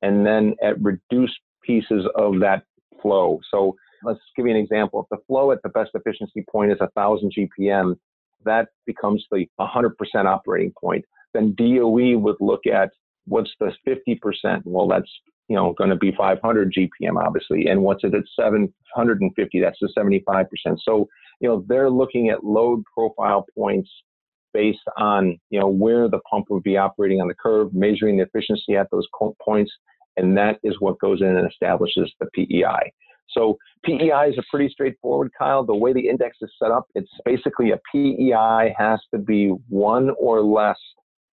and 0.00 0.26
then 0.26 0.56
at 0.62 0.80
reduced 0.82 1.38
pieces 1.62 2.04
of 2.16 2.40
that 2.40 2.64
flow. 3.00 3.40
So 3.50 3.76
let's 4.04 4.20
give 4.36 4.46
you 4.46 4.52
an 4.52 4.58
example. 4.58 5.00
If 5.00 5.18
the 5.18 5.24
flow 5.26 5.52
at 5.52 5.62
the 5.62 5.68
best 5.70 5.90
efficiency 5.94 6.44
point 6.50 6.72
is 6.72 6.80
1000 6.80 7.32
GPM, 7.36 7.96
that 8.44 8.68
becomes 8.86 9.24
the 9.30 9.46
100% 9.60 9.92
operating 10.24 10.72
point. 10.80 11.04
Then 11.34 11.54
DOE 11.54 12.18
would 12.18 12.36
look 12.40 12.66
at 12.66 12.90
what's 13.26 13.52
the 13.60 13.72
50%? 13.86 14.62
Well, 14.64 14.88
that's, 14.88 15.10
you 15.48 15.56
know, 15.56 15.72
going 15.74 15.90
to 15.90 15.96
be 15.96 16.12
500 16.16 16.72
GPM, 16.72 17.22
obviously. 17.24 17.66
And 17.66 17.82
what's 17.82 18.04
it 18.04 18.14
at 18.14 18.24
750? 18.36 19.60
That's 19.60 19.78
the 19.80 19.92
75%. 19.96 20.46
So, 20.82 21.08
you 21.40 21.48
know, 21.48 21.64
they're 21.68 21.90
looking 21.90 22.30
at 22.30 22.44
load 22.44 22.82
profile 22.92 23.46
points 23.56 23.90
based 24.52 24.80
on, 24.98 25.38
you 25.50 25.58
know, 25.58 25.68
where 25.68 26.08
the 26.08 26.20
pump 26.30 26.46
would 26.50 26.62
be 26.62 26.76
operating 26.76 27.20
on 27.20 27.28
the 27.28 27.34
curve, 27.34 27.72
measuring 27.72 28.18
the 28.18 28.24
efficiency 28.24 28.76
at 28.76 28.88
those 28.90 29.06
points. 29.40 29.72
And 30.16 30.36
that 30.36 30.58
is 30.62 30.76
what 30.78 30.98
goes 30.98 31.22
in 31.22 31.36
and 31.36 31.50
establishes 31.50 32.12
the 32.20 32.26
PEI. 32.34 32.92
So 33.36 33.56
PEI 33.84 34.28
is 34.30 34.38
a 34.38 34.42
pretty 34.50 34.68
straightforward, 34.70 35.32
Kyle. 35.38 35.64
The 35.64 35.74
way 35.74 35.92
the 35.92 36.08
index 36.08 36.36
is 36.42 36.50
set 36.60 36.70
up, 36.70 36.86
it's 36.94 37.10
basically 37.24 37.72
a 37.72 37.80
PEI 37.92 38.74
has 38.76 39.00
to 39.12 39.18
be 39.18 39.48
one 39.68 40.10
or 40.18 40.42
less 40.42 40.78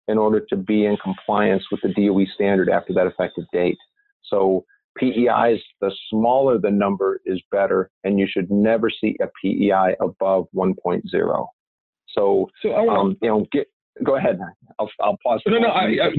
in 0.07 0.17
order 0.17 0.41
to 0.49 0.57
be 0.57 0.87
in 0.87 0.97
compliance 0.97 1.65
with 1.71 1.81
the 1.83 1.93
DOE 1.93 2.25
standard 2.35 2.71
after 2.71 2.95
that 2.95 3.07
effective 3.07 3.45
date. 3.53 3.77
So 4.25 4.65
PEIs, 4.99 5.61
the 5.81 5.93
smaller 6.11 6.59
the 6.59 6.71
number 6.71 7.21
is 7.25 7.41
better, 7.51 7.91
and 8.05 8.19
you 8.19 8.27
should 8.29 8.51
never 8.51 8.91
see 8.91 9.17
a 9.23 9.27
PEI 9.43 9.95
above 10.01 10.47
1.0. 10.55 11.47
So, 12.09 12.51
so 12.63 12.89
um, 12.89 13.17
you 13.23 13.29
know, 13.29 13.47
get, 13.53 13.69
go 14.05 14.17
ahead. 14.17 14.39
I'll, 14.79 14.91
I'll 15.01 15.19
pause. 15.23 15.43
No, 15.47 15.59
no, 15.59 15.69
I, 15.69 15.85
I, 15.85 16.11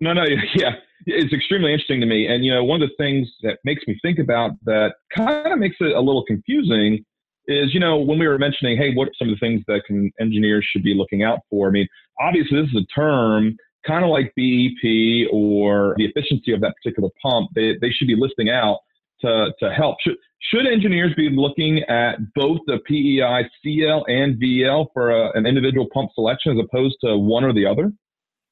no, 0.00 0.12
no, 0.12 0.24
yeah, 0.54 0.72
it's 1.06 1.32
extremely 1.32 1.72
interesting 1.72 2.00
to 2.00 2.06
me. 2.06 2.26
And 2.26 2.44
you 2.44 2.52
know, 2.52 2.64
one 2.64 2.82
of 2.82 2.88
the 2.88 2.94
things 3.02 3.28
that 3.42 3.58
makes 3.64 3.82
me 3.86 3.98
think 4.02 4.18
about 4.18 4.52
that 4.64 4.94
kind 5.14 5.52
of 5.52 5.58
makes 5.58 5.76
it 5.80 5.96
a 5.96 6.00
little 6.00 6.24
confusing 6.24 7.04
is, 7.46 7.74
you 7.74 7.80
know, 7.80 7.96
when 7.96 8.18
we 8.18 8.26
were 8.26 8.38
mentioning, 8.38 8.76
hey, 8.76 8.94
what 8.94 9.08
are 9.08 9.12
some 9.18 9.28
of 9.28 9.34
the 9.34 9.46
things 9.46 9.62
that 9.68 9.82
can, 9.86 10.10
engineers 10.20 10.66
should 10.70 10.82
be 10.82 10.94
looking 10.94 11.22
out 11.22 11.40
for? 11.50 11.68
I 11.68 11.70
mean, 11.70 11.88
obviously, 12.20 12.60
this 12.60 12.70
is 12.70 12.82
a 12.82 13.00
term 13.00 13.56
kind 13.86 14.04
of 14.04 14.10
like 14.10 14.32
BEP 14.36 15.28
or 15.30 15.94
the 15.98 16.06
efficiency 16.06 16.52
of 16.52 16.60
that 16.62 16.74
particular 16.82 17.10
pump. 17.22 17.50
They, 17.54 17.76
they 17.80 17.90
should 17.90 18.08
be 18.08 18.16
listing 18.16 18.48
out 18.48 18.78
to, 19.20 19.52
to 19.60 19.72
help. 19.72 19.96
Should, 20.00 20.16
should 20.50 20.66
engineers 20.66 21.12
be 21.16 21.30
looking 21.30 21.80
at 21.88 22.16
both 22.34 22.60
the 22.66 22.78
PEI 22.86 23.48
CL 23.62 24.04
and 24.08 24.40
VL 24.40 24.86
for 24.92 25.10
a, 25.10 25.30
an 25.36 25.46
individual 25.46 25.86
pump 25.92 26.10
selection 26.14 26.52
as 26.52 26.64
opposed 26.64 26.96
to 27.02 27.16
one 27.16 27.44
or 27.44 27.52
the 27.52 27.66
other? 27.66 27.92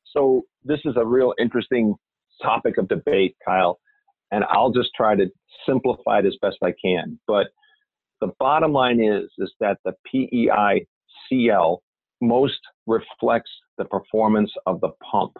So, 0.05 0.43
this 0.65 0.81
is 0.85 0.95
a 0.97 1.05
real 1.05 1.35
interesting 1.39 1.95
topic 2.43 2.79
of 2.79 2.89
debate, 2.89 3.37
Kyle, 3.45 3.79
and 4.31 4.45
I'll 4.51 4.71
just 4.71 4.91
try 4.97 5.17
to 5.17 5.31
simplify 5.67 6.21
it 6.21 6.27
as 6.27 6.37
best 6.41 6.57
I 6.63 6.73
can. 6.83 7.19
But 7.27 7.49
the 8.21 8.29
bottom 8.39 8.73
line 8.73 9.03
is, 9.03 9.31
is 9.39 9.53
that 9.61 9.79
the 9.85 9.95
PEI 10.07 10.87
CL 11.29 11.83
most 12.21 12.61
reflects 12.87 13.51
the 13.79 13.85
performance 13.85 14.53
of 14.67 14.81
the 14.81 14.91
pump, 15.11 15.33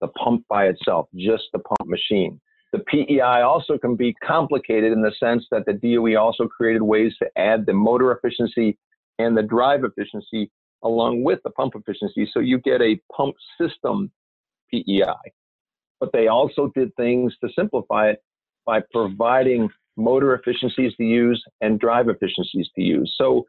the 0.00 0.08
pump 0.08 0.44
by 0.48 0.66
itself, 0.66 1.08
just 1.16 1.44
the 1.52 1.58
pump 1.58 1.88
machine. 1.88 2.40
The 2.72 2.78
PEI 2.78 3.42
also 3.42 3.76
can 3.76 3.96
be 3.96 4.14
complicated 4.24 4.92
in 4.92 5.02
the 5.02 5.12
sense 5.20 5.46
that 5.50 5.66
the 5.66 5.74
DOE 5.74 6.18
also 6.18 6.48
created 6.48 6.82
ways 6.82 7.12
to 7.18 7.28
add 7.36 7.66
the 7.66 7.74
motor 7.74 8.12
efficiency 8.12 8.78
and 9.18 9.36
the 9.36 9.42
drive 9.42 9.84
efficiency 9.84 10.50
along 10.82 11.22
with 11.22 11.38
the 11.44 11.50
pump 11.50 11.74
efficiency. 11.76 12.28
So 12.32 12.40
you 12.40 12.58
get 12.58 12.80
a 12.80 12.98
pump 13.14 13.36
system 13.60 14.10
PEI. 14.70 15.32
But 16.00 16.12
they 16.12 16.28
also 16.28 16.72
did 16.74 16.94
things 16.96 17.34
to 17.42 17.50
simplify 17.54 18.10
it 18.10 18.22
by 18.64 18.80
providing 18.90 19.68
motor 19.96 20.34
efficiencies 20.34 20.94
to 20.96 21.04
use 21.04 21.44
and 21.60 21.78
drive 21.78 22.08
efficiencies 22.08 22.68
to 22.74 22.82
use. 22.82 23.14
So 23.18 23.44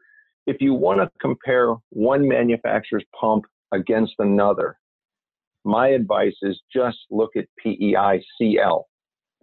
if 0.46 0.60
you 0.60 0.74
want 0.74 1.00
to 1.00 1.10
compare 1.20 1.74
one 1.90 2.28
manufacturer's 2.28 3.04
pump 3.18 3.46
against 3.72 4.14
another, 4.18 4.78
my 5.64 5.88
advice 5.88 6.36
is 6.42 6.60
just 6.70 6.98
look 7.10 7.30
at 7.36 7.46
PEI 7.58 8.22
CL 8.36 8.86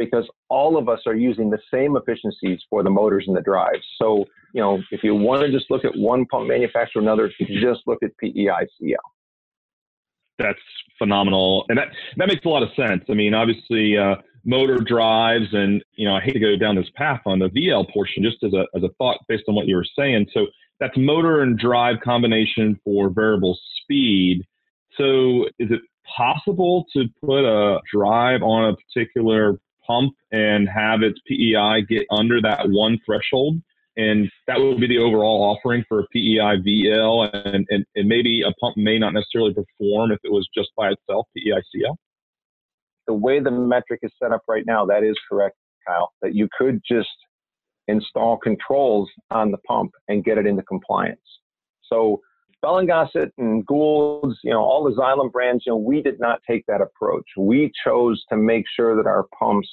because 0.01 0.27
all 0.49 0.77
of 0.77 0.89
us 0.89 0.99
are 1.05 1.15
using 1.15 1.49
the 1.49 1.59
same 1.71 1.95
efficiencies 1.95 2.59
for 2.69 2.81
the 2.81 2.89
motors 2.89 3.25
and 3.27 3.35
the 3.35 3.41
drives. 3.41 3.85
So, 4.01 4.25
you 4.53 4.61
know, 4.61 4.81
if 4.89 5.03
you 5.03 5.13
want 5.13 5.41
to 5.43 5.51
just 5.51 5.69
look 5.69 5.85
at 5.85 5.95
one 5.95 6.25
pump 6.25 6.47
manufacturer 6.47 7.01
or 7.01 7.03
another, 7.03 7.31
just 7.39 7.81
look 7.85 7.99
at 8.03 8.17
PEI 8.17 8.65
CL. 8.79 8.97
That's 10.39 10.59
phenomenal. 10.97 11.65
And 11.69 11.77
that, 11.77 11.89
that 12.17 12.27
makes 12.27 12.43
a 12.45 12.49
lot 12.49 12.63
of 12.63 12.69
sense. 12.75 13.03
I 13.09 13.13
mean, 13.13 13.35
obviously, 13.35 13.95
uh, 13.95 14.15
motor 14.43 14.77
drives 14.77 15.53
and, 15.53 15.83
you 15.95 16.07
know, 16.07 16.15
I 16.15 16.21
hate 16.21 16.33
to 16.33 16.39
go 16.39 16.57
down 16.57 16.75
this 16.75 16.89
path 16.95 17.21
on 17.27 17.37
the 17.37 17.49
VL 17.49 17.91
portion 17.93 18.23
just 18.23 18.43
as 18.43 18.53
a, 18.53 18.65
as 18.75 18.83
a 18.83 18.89
thought 18.97 19.17
based 19.27 19.43
on 19.47 19.53
what 19.53 19.67
you 19.67 19.75
were 19.75 19.85
saying. 19.95 20.27
So 20.33 20.47
that's 20.79 20.97
motor 20.97 21.41
and 21.41 21.59
drive 21.59 21.97
combination 22.03 22.79
for 22.83 23.11
variable 23.11 23.57
speed. 23.83 24.41
So 24.97 25.45
is 25.59 25.69
it 25.69 25.81
possible 26.17 26.85
to 26.93 27.05
put 27.23 27.45
a 27.45 27.79
drive 27.93 28.41
on 28.41 28.73
a 28.73 28.75
particular 28.75 29.59
pump 29.91 30.13
and 30.31 30.69
have 30.69 31.01
its 31.01 31.19
PEI 31.27 31.81
get 31.87 32.05
under 32.11 32.41
that 32.41 32.69
one 32.69 32.97
threshold? 33.05 33.61
And 33.97 34.31
that 34.47 34.59
would 34.59 34.79
be 34.79 34.87
the 34.87 34.99
overall 34.99 35.43
offering 35.43 35.83
for 35.87 35.99
a 35.99 36.07
PEI 36.13 36.61
VL. 36.65 37.29
And, 37.33 37.65
and, 37.69 37.85
and 37.95 38.07
maybe 38.07 38.41
a 38.41 38.53
pump 38.53 38.77
may 38.77 38.97
not 38.97 39.13
necessarily 39.13 39.53
perform 39.53 40.11
if 40.11 40.19
it 40.23 40.31
was 40.31 40.47
just 40.55 40.69
by 40.77 40.89
itself, 40.89 41.27
PEI 41.35 41.61
CL. 41.73 41.97
The 43.07 43.13
way 43.13 43.39
the 43.39 43.51
metric 43.51 43.99
is 44.03 44.11
set 44.21 44.31
up 44.31 44.43
right 44.47 44.63
now, 44.65 44.85
that 44.85 45.03
is 45.03 45.15
correct, 45.29 45.57
Kyle, 45.85 46.13
that 46.21 46.33
you 46.33 46.47
could 46.57 46.79
just 46.87 47.09
install 47.87 48.37
controls 48.37 49.09
on 49.31 49.51
the 49.51 49.57
pump 49.67 49.91
and 50.07 50.23
get 50.23 50.37
it 50.37 50.45
into 50.45 50.63
compliance. 50.63 51.19
So 51.83 52.21
Bell 52.61 52.77
and 52.77 52.87
Gossett 52.87 53.33
and 53.37 53.65
Goulds, 53.65 54.37
you 54.43 54.51
know, 54.51 54.61
all 54.61 54.83
the 54.83 54.95
Xylem 54.95 55.31
brands, 55.31 55.63
you 55.65 55.71
know, 55.71 55.77
we 55.77 56.01
did 56.01 56.19
not 56.19 56.41
take 56.47 56.65
that 56.67 56.81
approach. 56.81 57.25
We 57.35 57.71
chose 57.83 58.23
to 58.29 58.37
make 58.37 58.65
sure 58.75 58.95
that 58.95 59.07
our 59.07 59.25
pumps 59.37 59.67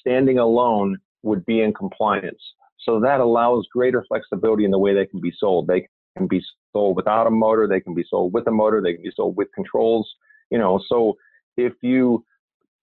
standing 0.00 0.38
alone 0.38 0.96
would 1.22 1.44
be 1.44 1.60
in 1.60 1.74
compliance. 1.74 2.40
So 2.78 3.00
that 3.00 3.20
allows 3.20 3.66
greater 3.72 4.04
flexibility 4.08 4.64
in 4.64 4.70
the 4.70 4.78
way 4.78 4.94
they 4.94 5.04
can 5.04 5.20
be 5.20 5.32
sold. 5.38 5.66
They 5.66 5.86
can 6.16 6.26
be 6.26 6.42
sold 6.72 6.96
without 6.96 7.26
a 7.26 7.30
motor, 7.30 7.68
they 7.68 7.80
can 7.80 7.94
be 7.94 8.04
sold 8.08 8.32
with 8.32 8.46
a 8.46 8.50
motor, 8.50 8.80
they 8.80 8.94
can 8.94 9.02
be 9.02 9.12
sold 9.14 9.36
with 9.36 9.48
controls, 9.54 10.08
you 10.50 10.58
know. 10.58 10.80
So 10.88 11.16
if 11.58 11.74
you 11.82 12.24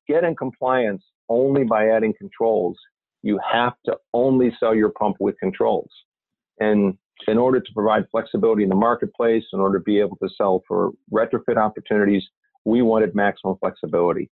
get 0.07 0.23
in 0.23 0.35
compliance 0.35 1.03
only 1.29 1.63
by 1.63 1.89
adding 1.89 2.13
controls, 2.17 2.77
you 3.23 3.39
have 3.51 3.73
to 3.85 3.97
only 4.13 4.55
sell 4.59 4.75
your 4.75 4.89
pump 4.89 5.17
with 5.19 5.37
controls. 5.39 5.89
And 6.59 6.97
in 7.27 7.37
order 7.37 7.59
to 7.59 7.73
provide 7.73 8.05
flexibility 8.11 8.63
in 8.63 8.69
the 8.69 8.75
marketplace, 8.75 9.43
in 9.53 9.59
order 9.59 9.79
to 9.79 9.83
be 9.83 9.99
able 9.99 10.17
to 10.17 10.29
sell 10.37 10.63
for 10.67 10.91
retrofit 11.11 11.57
opportunities, 11.57 12.23
we 12.65 12.81
wanted 12.81 13.15
maximum 13.15 13.57
flexibility. 13.59 14.29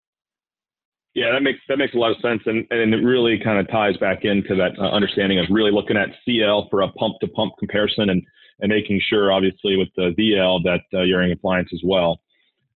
Yeah, 1.14 1.32
that 1.32 1.42
makes 1.42 1.59
that 1.68 1.76
makes 1.76 1.94
a 1.94 1.99
lot 1.99 2.12
of 2.12 2.18
sense, 2.23 2.42
and 2.47 2.64
and 2.70 2.94
it 2.94 3.04
really 3.04 3.40
kind 3.42 3.59
of 3.59 3.68
ties 3.68 3.97
back 3.97 4.25
into 4.25 4.54
that 4.54 4.78
uh, 4.78 4.90
understanding 4.90 5.40
of 5.40 5.47
really 5.50 5.73
looking 5.73 5.97
at 5.97 6.09
CL 6.25 6.68
for 6.70 6.82
a 6.82 6.88
pump 6.92 7.16
to 7.20 7.28
pump 7.28 7.54
comparison, 7.59 8.11
and 8.11 8.23
and 8.61 8.70
making 8.70 9.00
sure, 9.09 9.32
obviously, 9.32 9.76
with 9.76 9.88
the 9.97 10.14
VL 10.18 10.62
that 10.64 10.82
uh, 10.97 11.02
you're 11.02 11.23
in 11.23 11.30
compliance 11.30 11.70
as 11.73 11.80
well. 11.85 12.20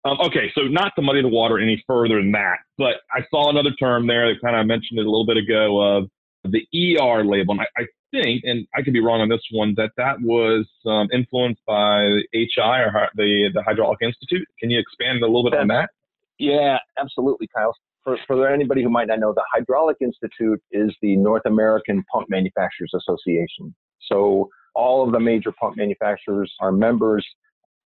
Um, 0.05 0.19
okay, 0.21 0.51
so 0.55 0.63
not 0.63 0.93
to 0.97 1.03
muddy 1.03 1.23
the 1.23 1.29
water 1.29 1.59
any 1.59 1.83
further 1.87 2.17
than 2.17 2.33
that, 2.33 2.59
but 2.77 2.97
I 3.13 3.21
saw 3.31 3.51
another 3.51 3.71
term 3.79 4.07
there 4.07 4.29
that 4.29 4.41
kind 4.43 4.57
of 4.57 4.67
mentioned 4.67 4.99
it 4.99 5.07
a 5.07 5.11
little 5.11 5.27
bit 5.27 5.39
ago 5.39 5.81
of 5.81 6.11
the 6.45 6.61
ER 7.01 7.25
label. 7.25 7.53
And 7.53 7.61
I, 7.63 7.83
I 7.83 7.87
think, 8.23 8.43
and 8.45 8.67
I 8.75 8.83
could 8.83 8.93
be 8.93 9.01
wrong 9.01 9.21
on 9.21 9.29
this 9.29 9.43
one, 9.51 9.75
that 9.77 9.91
that 9.97 10.21
was 10.21 10.67
um, 10.87 11.09
influenced 11.13 11.61
by 11.67 12.21
HI 12.33 12.81
or 12.81 13.09
the 13.17 13.51
the 13.53 13.63
Hydraulic 13.63 13.99
Institute. 14.03 14.47
Can 14.59 14.71
you 14.71 14.79
expand 14.79 15.23
a 15.23 15.27
little 15.27 15.51
bit 15.51 15.59
on 15.59 15.69
that? 15.69 15.91
Yeah, 16.39 16.79
absolutely, 16.99 17.49
Kyle. 17.55 17.75
For, 18.03 18.19
for 18.27 18.49
anybody 18.49 18.83
who 18.83 18.91
might 18.91 19.09
not 19.09 19.19
know, 19.19 19.33
the 19.33 19.45
Hydraulic 19.53 19.97
Institute 20.01 20.61
is 20.73 20.95
the 21.01 21.17
North 21.17 21.47
American 21.47 22.05
Pump 22.13 22.29
Manufacturers 22.29 22.93
Association. 22.95 23.75
So 24.11 24.51
all 24.75 25.07
of 25.07 25.13
the 25.13 25.21
major 25.21 25.53
pump 25.53 25.77
manufacturers 25.77 26.53
are 26.61 26.73
members. 26.73 27.27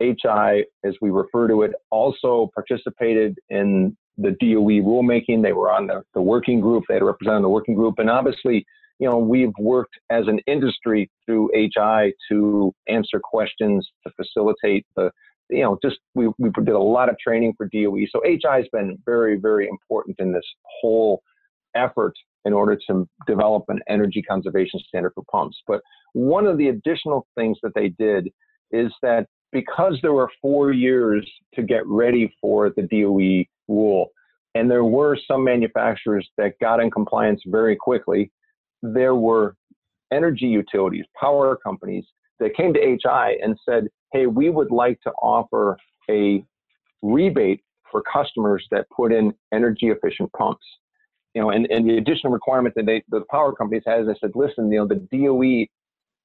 HI, 0.01 0.65
as 0.85 0.95
we 1.01 1.11
refer 1.11 1.49
to 1.49 1.63
it, 1.63 1.73
also 1.91 2.51
participated 2.55 3.37
in 3.49 3.97
the 4.17 4.31
DOE 4.41 4.83
rulemaking. 4.83 5.43
They 5.43 5.53
were 5.53 5.71
on 5.71 5.87
the, 5.87 6.03
the 6.15 6.23
working 6.23 6.61
group. 6.61 6.85
They 6.89 6.95
had 6.95 7.03
a 7.03 7.07
representative 7.07 7.43
the 7.43 7.49
working 7.49 7.75
group. 7.75 7.99
And 7.99 8.11
obviously, 8.11 8.65
you 8.99 9.09
know, 9.09 9.19
we've 9.19 9.53
worked 9.59 9.95
as 10.11 10.27
an 10.27 10.41
industry 10.47 11.11
through 11.25 11.51
HI 11.55 12.13
to 12.31 12.75
answer 12.89 13.21
questions, 13.23 13.89
to 14.07 14.13
facilitate 14.17 14.87
the, 14.97 15.11
you 15.51 15.63
know, 15.63 15.79
just 15.83 15.99
we, 16.15 16.29
we 16.39 16.51
did 16.51 16.75
a 16.75 16.79
lot 16.79 17.09
of 17.09 17.17
training 17.19 17.55
for 17.57 17.69
DOE. 17.73 18.07
So 18.11 18.21
HI 18.25 18.57
has 18.57 18.69
been 18.73 18.99
very, 19.05 19.37
very 19.37 19.69
important 19.69 20.17
in 20.19 20.33
this 20.33 20.45
whole 20.81 21.23
effort 21.75 22.15
in 22.45 22.53
order 22.53 22.79
to 22.89 23.09
develop 23.27 23.65
an 23.69 23.81
energy 23.89 24.23
conservation 24.23 24.81
standard 24.87 25.13
for 25.15 25.25
pumps. 25.31 25.63
But 25.67 25.81
one 26.13 26.47
of 26.47 26.59
the 26.59 26.69
additional 26.69 27.27
things 27.37 27.59
that 27.63 27.75
they 27.75 27.91
did 27.91 28.29
is 28.71 28.93
that 29.03 29.27
because 29.53 29.99
there 30.03 30.13
were 30.13 30.31
four 30.43 30.73
years 30.73 31.29
to 31.55 31.63
get 31.63 31.87
ready 31.87 32.35
for 32.41 32.71
the 32.71 32.83
DOE 32.83 33.45
rule, 33.73 34.09
and 34.55 34.71
there 34.71 34.85
were 34.85 35.17
some 35.27 35.45
manufacturers 35.45 36.29
that 36.37 36.59
got 36.61 36.81
in 36.81 36.91
compliance 36.91 37.41
very 37.47 37.77
quickly, 37.77 38.31
there 38.83 39.15
were 39.15 39.57
energy 40.13 40.47
utilities, 40.47 41.05
power 41.19 41.57
companies 41.57 42.05
that 42.41 42.55
came 42.55 42.73
to 42.75 42.81
HI 42.81 43.37
and 43.43 43.59
said, 43.69 43.89
hey, 44.13 44.27
we 44.27 44.51
would 44.51 44.71
like 44.71 45.01
to 45.03 45.11
offer 45.23 45.77
a 46.11 46.45
rebate 47.03 47.61
for 47.91 48.03
customers 48.03 48.67
that 48.71 48.89
put 48.91 49.13
in 49.13 49.33
energy 49.53 49.89
efficient 49.89 50.33
pumps. 50.33 50.65
You 51.35 51.43
know, 51.43 51.51
and, 51.51 51.67
and 51.71 51.89
the 51.89 51.99
additional 51.99 52.33
requirement 52.33 52.75
that 52.77 52.87
they, 52.87 53.03
the 53.11 53.23
power 53.31 53.53
companies 53.53 53.83
had 53.87 54.01
is 54.01 54.09
I 54.09 54.15
said, 54.21 54.33
listen, 54.35 54.73
you 54.73 54.79
know, 54.79 54.87
the 54.87 54.97
DOE 55.13 55.67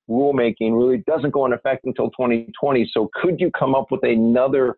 rulemaking 0.10 0.78
really 0.78 1.04
doesn't 1.08 1.32
go 1.32 1.46
into 1.46 1.58
effect 1.58 1.86
until 1.86 2.10
2020. 2.12 2.90
So 2.94 3.10
could 3.22 3.40
you 3.40 3.52
come 3.58 3.76
up 3.76 3.92
with 3.92 4.04
another 4.04 4.78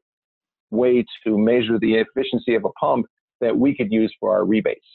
way 0.72 1.06
to 1.26 1.38
measure 1.38 1.80
the 1.80 1.96
efficiency 1.96 2.56
of 2.56 2.66
a 2.66 2.70
pump 2.72 3.06
that 3.42 3.56
we 3.56 3.76
could 3.76 3.92
use 3.92 4.14
for 4.20 4.34
our 4.34 4.46
rebates? 4.46 4.86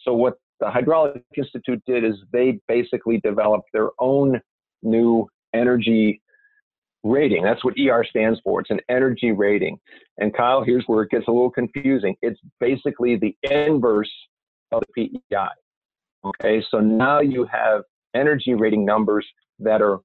So 0.00 0.14
what 0.14 0.34
the 0.60 0.70
Hydraulic 0.70 1.22
Institute 1.36 1.82
did 1.86 2.04
is 2.04 2.14
they 2.32 2.58
basically 2.68 3.20
developed 3.22 3.68
their 3.72 3.90
own 3.98 4.40
new 4.82 5.26
energy 5.54 6.20
rating. 7.04 7.42
That's 7.42 7.64
what 7.64 7.74
ER 7.78 8.04
stands 8.08 8.40
for. 8.42 8.60
It's 8.60 8.70
an 8.70 8.80
energy 8.88 9.32
rating. 9.32 9.78
And 10.18 10.34
Kyle, 10.34 10.62
here's 10.64 10.84
where 10.86 11.02
it 11.02 11.10
gets 11.10 11.28
a 11.28 11.30
little 11.30 11.50
confusing. 11.50 12.16
It's 12.22 12.40
basically 12.60 13.16
the 13.16 13.36
inverse 13.42 14.10
of 14.72 14.82
the 14.96 15.08
PEI. 15.30 15.48
Okay, 16.24 16.62
so 16.70 16.80
now 16.80 17.20
you 17.20 17.46
have 17.52 17.82
energy 18.14 18.54
rating 18.54 18.84
numbers 18.84 19.26
that 19.60 19.80
are 19.80 20.00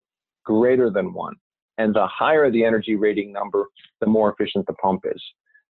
greater 0.45 0.89
than 0.89 1.13
one. 1.13 1.35
And 1.77 1.95
the 1.95 2.05
higher 2.07 2.51
the 2.51 2.63
energy 2.63 2.95
rating 2.95 3.31
number, 3.31 3.65
the 4.01 4.07
more 4.07 4.31
efficient 4.31 4.67
the 4.67 4.73
pump 4.73 5.01
is. 5.05 5.21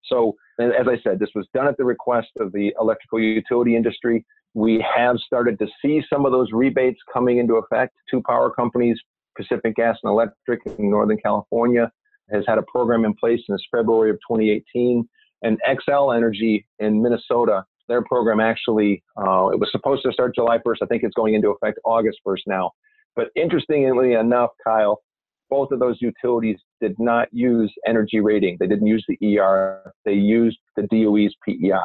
So, 0.06 0.36
as 0.60 0.88
I 0.88 1.00
said, 1.04 1.20
this 1.20 1.30
was 1.36 1.48
done 1.54 1.68
at 1.68 1.78
the 1.78 1.86
request 1.86 2.30
of 2.40 2.52
the 2.52 2.74
electrical 2.80 3.20
utility 3.20 3.76
industry. 3.76 4.26
We 4.53 4.86
have 4.96 5.17
started 5.17 5.60
to 5.60 5.67
see 5.81 6.01
some 6.12 6.25
of 6.25 6.31
those 6.31 6.50
rebates 6.51 7.00
coming 7.12 7.38
into 7.38 7.55
effect 7.55 7.93
Two 8.10 8.22
power 8.27 8.51
companies 8.51 9.00
Pacific 9.36 9.75
Gas 9.75 9.98
and 10.03 10.12
Electric 10.12 10.62
in 10.77 10.89
Northern 10.89 11.17
California 11.17 11.91
has 12.31 12.43
had 12.48 12.58
a 12.58 12.63
program 12.63 13.05
in 13.05 13.13
place 13.13 13.39
since 13.48 13.62
February 13.72 14.10
of 14.10 14.17
2018. 14.29 15.08
And 15.43 15.58
Xcel 15.67 16.15
Energy 16.15 16.65
in 16.79 17.01
Minnesota, 17.01 17.63
their 17.88 18.03
program 18.03 18.39
actually, 18.39 19.03
uh, 19.17 19.48
it 19.50 19.60
was 19.60 19.70
supposed 19.72 20.03
to 20.03 20.13
start 20.13 20.36
July 20.36 20.58
1st. 20.60 20.77
I 20.84 20.86
think 20.86 21.03
it's 21.03 21.15
going 21.15 21.34
into 21.34 21.50
effect 21.50 21.79
August 21.84 22.20
1st 22.25 22.41
now. 22.48 22.72
But 23.15 23.27
interestingly 23.36 24.13
enough, 24.13 24.51
Kyle, 24.63 25.01
both 25.50 25.72
of 25.72 25.79
those 25.79 25.98
utilities 26.00 26.58
did 26.79 26.96
not 27.00 27.27
use 27.31 27.74
energy 27.86 28.22
rating. 28.22 28.55
They 28.60 28.67
didn't 28.67 28.88
use 28.88 29.05
the 29.08 29.38
ER. 29.38 29.93
They 30.05 30.13
used 30.13 30.60
the 30.77 30.84
DOE's 30.84 31.36
PEI 31.46 31.79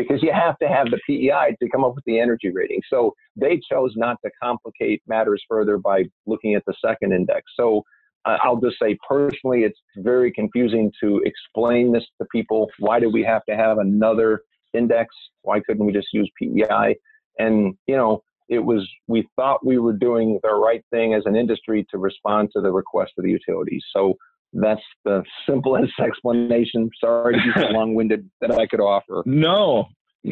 because 0.00 0.22
you 0.22 0.32
have 0.32 0.58
to 0.58 0.68
have 0.68 0.86
the 0.90 0.98
PEI 1.06 1.56
to 1.60 1.68
come 1.68 1.84
up 1.84 1.94
with 1.94 2.04
the 2.04 2.18
energy 2.18 2.50
rating. 2.50 2.80
So 2.88 3.14
they 3.36 3.60
chose 3.70 3.92
not 3.96 4.16
to 4.24 4.30
complicate 4.42 5.02
matters 5.06 5.42
further 5.48 5.78
by 5.78 6.04
looking 6.26 6.54
at 6.54 6.62
the 6.66 6.74
second 6.84 7.12
index. 7.12 7.42
So 7.58 7.82
uh, 8.24 8.38
I'll 8.42 8.60
just 8.60 8.76
say 8.80 8.98
personally, 9.08 9.62
it's 9.62 9.78
very 9.98 10.32
confusing 10.32 10.90
to 11.02 11.22
explain 11.24 11.92
this 11.92 12.04
to 12.20 12.26
people. 12.32 12.68
Why 12.78 13.00
do 13.00 13.10
we 13.10 13.22
have 13.24 13.44
to 13.48 13.56
have 13.56 13.78
another 13.78 14.42
index? 14.74 15.14
Why 15.42 15.60
couldn't 15.60 15.84
we 15.84 15.92
just 15.92 16.08
use 16.12 16.30
PEI? 16.40 16.96
And, 17.38 17.74
you 17.86 17.96
know, 17.96 18.22
it 18.48 18.58
was 18.58 18.88
we 19.06 19.28
thought 19.36 19.64
we 19.64 19.78
were 19.78 19.92
doing 19.92 20.40
the 20.42 20.54
right 20.54 20.84
thing 20.90 21.14
as 21.14 21.22
an 21.24 21.36
industry 21.36 21.86
to 21.90 21.98
respond 21.98 22.50
to 22.54 22.60
the 22.60 22.72
request 22.72 23.12
of 23.16 23.24
the 23.24 23.30
utilities. 23.30 23.84
So 23.94 24.14
that's 24.52 24.82
the 25.04 25.22
simplest 25.48 25.92
explanation. 26.00 26.90
Sorry 27.00 27.34
to 27.34 27.40
be 27.40 27.60
so 27.60 27.66
long-winded 27.70 28.28
that 28.40 28.52
I 28.52 28.66
could 28.66 28.80
offer. 28.80 29.22
No, 29.26 29.86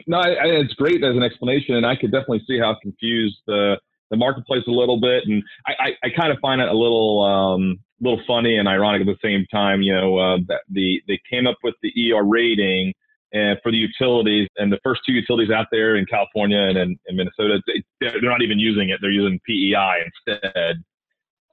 no, 0.06 0.18
I, 0.18 0.28
I, 0.28 0.46
it's 0.46 0.74
great 0.74 1.02
as 1.02 1.16
an 1.16 1.22
explanation, 1.22 1.76
and 1.76 1.86
I 1.86 1.96
could 1.96 2.12
definitely 2.12 2.42
see 2.46 2.58
how 2.58 2.70
it 2.72 2.78
confused 2.82 3.38
the 3.46 3.76
the 4.10 4.16
marketplace 4.16 4.62
a 4.66 4.70
little 4.70 4.98
bit, 4.98 5.24
and 5.26 5.42
I, 5.66 5.72
I, 5.78 6.06
I 6.06 6.08
kind 6.18 6.32
of 6.32 6.38
find 6.40 6.62
it 6.62 6.68
a 6.68 6.72
little 6.72 7.22
um, 7.22 7.78
little 8.00 8.20
funny 8.26 8.56
and 8.56 8.66
ironic 8.66 9.02
at 9.02 9.06
the 9.06 9.18
same 9.22 9.44
time. 9.52 9.82
You 9.82 9.94
know, 9.94 10.16
uh, 10.16 10.38
that 10.48 10.62
the 10.70 11.02
they 11.06 11.20
came 11.30 11.46
up 11.46 11.56
with 11.62 11.74
the 11.82 11.92
ER 12.12 12.24
rating 12.24 12.94
and 13.32 13.58
for 13.62 13.70
the 13.70 13.76
utilities 13.76 14.48
and 14.56 14.72
the 14.72 14.78
first 14.82 15.02
two 15.06 15.12
utilities 15.12 15.50
out 15.50 15.66
there 15.70 15.96
in 15.96 16.06
California 16.06 16.58
and 16.58 16.78
in, 16.78 16.98
in 17.06 17.16
Minnesota, 17.16 17.60
they, 17.66 17.82
they're 18.00 18.22
not 18.22 18.42
even 18.42 18.58
using 18.58 18.88
it. 18.88 18.98
They're 19.02 19.10
using 19.10 19.38
PEI 19.46 20.04
instead. 20.06 20.82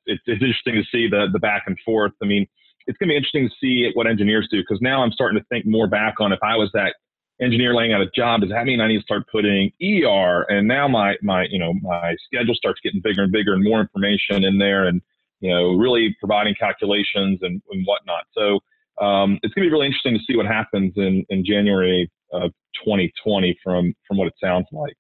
It's, 0.06 0.22
it's 0.26 0.42
interesting 0.42 0.76
to 0.76 0.84
see 0.92 1.08
the, 1.10 1.28
the 1.32 1.40
back 1.40 1.64
and 1.68 1.78
forth. 1.86 2.14
I 2.22 2.26
mean, 2.26 2.48
it's 2.88 2.98
going 2.98 3.10
to 3.10 3.14
be 3.14 3.18
interesting 3.18 3.50
to 3.50 3.56
see 3.60 3.92
what 3.94 4.08
engineers 4.08 4.48
do 4.52 4.62
because 4.62 4.82
now 4.82 5.04
I'm 5.04 5.12
starting 5.12 5.40
to 5.40 5.46
think 5.50 5.66
more 5.66 5.88
back 5.88 6.16
on 6.20 6.32
if 6.32 6.40
I 6.44 6.56
was 6.56 6.70
that 6.74 6.96
engineer 7.42 7.74
laying 7.74 7.94
out 7.94 8.02
a 8.02 8.10
job, 8.16 8.42
does 8.42 8.50
that 8.52 8.66
mean 8.66 8.80
I 8.80 8.88
need 8.88 8.98
to 8.98 9.04
start 9.04 9.24
putting 9.32 9.72
ER? 9.82 10.44
And 10.50 10.68
now 10.68 10.88
my, 10.88 11.16
my, 11.22 11.46
you 11.50 11.60
know, 11.60 11.74
my 11.82 12.16
schedule 12.26 12.56
starts 12.56 12.80
getting 12.82 13.02
bigger 13.02 13.24
and 13.24 13.32
bigger 13.32 13.54
and 13.54 13.64
more 13.64 13.82
information 13.82 14.44
in 14.44 14.58
there 14.58 14.86
and, 14.86 15.02
you 15.42 15.50
know, 15.50 15.74
really 15.74 16.16
providing 16.20 16.56
calculations 16.56 17.40
and, 17.42 17.62
and 17.72 17.86
whatnot. 17.86 18.24
So, 18.34 18.60
um, 19.04 19.40
it's 19.44 19.54
going 19.54 19.66
to 19.66 19.70
be 19.70 19.74
really 19.74 19.88
interesting 19.88 20.14
to 20.14 20.24
see 20.26 20.38
what 20.38 20.46
happens 20.46 20.94
in, 20.96 21.26
in 21.30 21.44
January 21.46 22.10
of 22.32 22.52
2020 22.86 23.60
from, 23.62 23.94
from 24.08 24.18
what 24.18 24.28
it 24.28 24.34
sounds 24.42 24.68
like. 24.72 24.96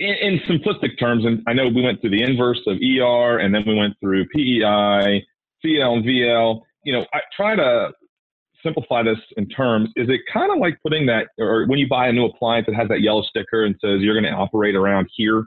In, 0.00 0.14
in, 0.20 0.40
simplistic 0.48 0.98
terms, 0.98 1.24
and 1.24 1.42
I 1.46 1.52
know 1.52 1.68
we 1.68 1.82
went 1.82 2.00
through 2.00 2.10
the 2.10 2.22
inverse 2.22 2.60
of 2.66 2.78
ER 2.78 3.38
and 3.38 3.54
then 3.54 3.62
we 3.66 3.76
went 3.76 3.94
through 4.00 4.26
PEI, 4.28 5.24
CL 5.62 5.94
and 5.94 6.04
VL. 6.04 6.60
You 6.84 6.94
know, 6.94 7.06
I 7.14 7.20
try 7.36 7.54
to 7.54 7.92
simplify 8.64 9.02
this 9.02 9.18
in 9.36 9.48
terms. 9.48 9.90
Is 9.94 10.08
it 10.08 10.20
kind 10.32 10.50
of 10.50 10.58
like 10.58 10.78
putting 10.82 11.06
that, 11.06 11.28
or 11.38 11.66
when 11.66 11.78
you 11.78 11.88
buy 11.88 12.08
a 12.08 12.12
new 12.12 12.24
appliance 12.24 12.66
that 12.66 12.74
has 12.74 12.88
that 12.88 13.02
yellow 13.02 13.22
sticker 13.22 13.64
and 13.64 13.76
says 13.80 14.00
you're 14.00 14.20
going 14.20 14.32
to 14.32 14.36
operate 14.36 14.74
around 14.74 15.08
here 15.14 15.44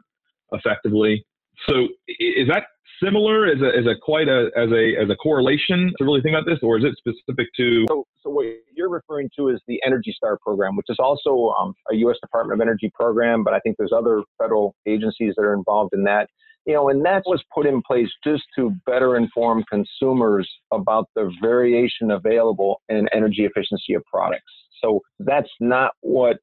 effectively? 0.54 1.26
So 1.68 1.88
is 2.08 2.48
that 2.48 2.68
similar? 3.04 3.48
Is 3.48 3.62
a, 3.62 3.80
is 3.80 3.86
a 3.86 3.96
quite 4.02 4.28
a 4.28 4.50
as 4.56 4.70
a 4.72 5.02
as 5.02 5.10
a 5.10 5.16
correlation 5.16 5.94
to 5.98 6.04
really 6.04 6.22
think 6.22 6.36
about 6.36 6.46
this, 6.46 6.60
or 6.62 6.78
is 6.78 6.84
it 6.84 6.96
specific 6.98 7.48
to? 7.58 7.86
So, 7.88 8.06
so 8.24 8.30
what 8.30 8.46
you're 8.76 8.90
referring 8.90 9.30
to 9.38 9.50
is 9.50 9.60
the 9.68 9.82
Energy 9.86 10.14
Star 10.16 10.38
program, 10.42 10.76
which 10.76 10.88
is 10.90 10.98
also 11.00 11.54
um, 11.60 11.74
a 11.92 11.96
U.S. 11.96 12.18
Department 12.22 12.60
of 12.60 12.66
Energy 12.66 12.92
program, 12.94 13.44
but 13.44 13.54
I 13.54 13.60
think 13.60 13.78
there's 13.78 13.94
other 13.96 14.22
federal 14.38 14.76
agencies 14.88 15.34
that 15.38 15.44
are 15.44 15.54
involved 15.54 15.94
in 15.94 16.04
that. 16.06 16.30
You 16.66 16.74
know, 16.74 16.90
and 16.90 17.06
that 17.06 17.24
was 17.26 17.42
put 17.56 17.66
in 17.66 17.82
place 17.82 18.10
just 18.26 18.44
to 18.58 18.74
better 18.86 19.16
inform 19.16 19.64
consumers 19.70 20.50
about 20.74 21.08
the 21.16 21.32
variation 21.42 22.12
available 22.12 22.82
in 22.90 23.08
energy 23.14 23.46
efficiency 23.46 23.94
of 23.94 24.04
products. 24.04 24.52
So 24.84 25.00
that's 25.20 25.50
not 25.62 25.92
what 26.02 26.38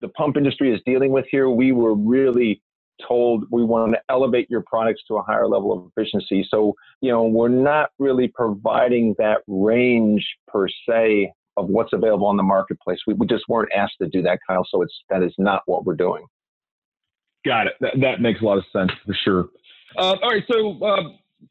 the 0.00 0.08
pump 0.08 0.36
industry 0.36 0.74
is 0.74 0.80
dealing 0.84 1.12
with 1.12 1.26
here. 1.30 1.48
We 1.48 1.72
were 1.72 1.94
really 1.94 2.60
told 3.06 3.44
we 3.50 3.64
want 3.64 3.92
to 3.92 4.00
elevate 4.08 4.50
your 4.50 4.62
products 4.66 5.02
to 5.08 5.16
a 5.16 5.22
higher 5.22 5.48
level 5.48 5.72
of 5.72 5.90
efficiency. 5.96 6.46
So, 6.50 6.74
you 7.00 7.10
know, 7.10 7.24
we're 7.24 7.48
not 7.48 7.90
really 7.98 8.28
providing 8.28 9.14
that 9.18 9.38
range 9.46 10.26
per 10.46 10.68
se 10.88 11.32
of 11.56 11.68
what's 11.68 11.92
available 11.92 12.26
on 12.26 12.36
the 12.36 12.42
marketplace. 12.42 12.98
We, 13.06 13.14
we 13.14 13.26
just 13.26 13.44
weren't 13.48 13.70
asked 13.74 13.96
to 14.00 14.08
do 14.08 14.22
that, 14.22 14.38
Kyle. 14.46 14.66
So 14.70 14.82
it's 14.82 14.94
that 15.10 15.22
is 15.22 15.34
not 15.38 15.62
what 15.66 15.84
we're 15.84 15.96
doing. 15.96 16.24
Got 17.44 17.68
it. 17.68 17.74
That, 17.80 17.94
that 18.00 18.20
makes 18.20 18.40
a 18.40 18.44
lot 18.44 18.58
of 18.58 18.64
sense 18.72 18.90
for 19.04 19.14
sure. 19.24 19.48
Uh, 19.96 20.16
all 20.22 20.30
right. 20.30 20.44
So, 20.50 20.78
uh, 20.84 21.02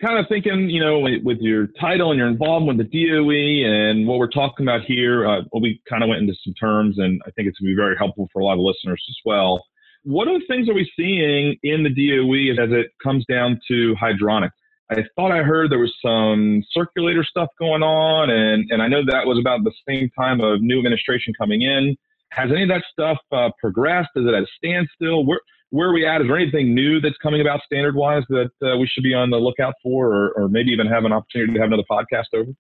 kind 0.02 0.20
of 0.20 0.26
thinking, 0.28 0.70
you 0.70 0.82
know, 0.82 1.00
with 1.00 1.38
your 1.40 1.68
title 1.80 2.12
and 2.12 2.20
your 2.20 2.28
involvement 2.28 2.78
with 2.78 2.92
the 2.92 3.08
DOE 3.08 3.68
and 3.68 4.06
what 4.06 4.20
we're 4.20 4.30
talking 4.30 4.66
about 4.66 4.82
here, 4.82 5.26
uh, 5.28 5.42
well, 5.52 5.62
we 5.62 5.82
kind 5.90 6.04
of 6.04 6.10
went 6.10 6.22
into 6.22 6.36
some 6.44 6.54
terms, 6.54 6.98
and 7.00 7.22
I 7.26 7.32
think 7.32 7.48
it's 7.48 7.58
going 7.58 7.70
to 7.70 7.76
be 7.76 7.76
very 7.76 7.96
helpful 7.98 8.30
for 8.34 8.42
a 8.42 8.46
lot 8.46 8.54
of 8.54 8.60
listeners 8.60 9.04
as 9.10 9.16
well 9.26 9.64
what 10.08 10.30
other 10.30 10.40
things 10.48 10.70
are 10.70 10.74
we 10.74 10.90
seeing 10.96 11.58
in 11.64 11.84
the 11.84 11.90
DOE 11.90 12.64
as 12.64 12.72
it 12.72 12.92
comes 13.04 13.26
down 13.26 13.60
to 13.68 13.94
hydronics? 14.02 14.52
I 14.90 15.04
thought 15.18 15.34
I 15.34 15.44
heard 15.44 15.70
there 15.70 15.80
was 15.80 15.94
some 16.02 16.64
circulator 16.72 17.26
stuff 17.26 17.50
going 17.60 17.84
on, 17.84 18.30
and, 18.30 18.72
and 18.72 18.82
I 18.82 18.88
know 18.88 19.02
that 19.06 19.26
was 19.26 19.38
about 19.38 19.66
the 19.66 19.74
same 19.86 20.10
time 20.18 20.40
of 20.40 20.62
new 20.62 20.78
administration 20.78 21.34
coming 21.38 21.62
in. 21.62 21.98
Has 22.32 22.52
any 22.52 22.64
of 22.64 22.70
that 22.70 22.84
stuff 22.90 23.18
uh, 23.34 23.50
progressed? 23.60 24.12
Is 24.16 24.24
it 24.26 24.34
at 24.34 24.44
a 24.44 24.48
standstill? 24.56 25.26
Where, 25.26 25.42
where 25.72 25.90
are 25.90 25.94
we 25.94 26.08
at? 26.08 26.22
Is 26.22 26.28
there 26.28 26.38
anything 26.38 26.74
new 26.74 27.02
that's 27.02 27.18
coming 27.22 27.42
about 27.42 27.60
standard 27.66 27.96
wise 27.96 28.24
that 28.30 28.52
uh, 28.64 28.78
we 28.78 28.88
should 28.88 29.04
be 29.04 29.14
on 29.14 29.30
the 29.30 29.38
lookout 29.38 29.74
for, 29.84 30.08
or, 30.08 30.32
or 30.38 30.48
maybe 30.48 30.72
even 30.72 30.88
have 30.88 31.04
an 31.04 31.12
opportunity 31.12 31.52
to 31.52 31.60
have 31.60 31.68
another 31.68 31.84
podcast 31.92 32.28
over? 32.34 32.52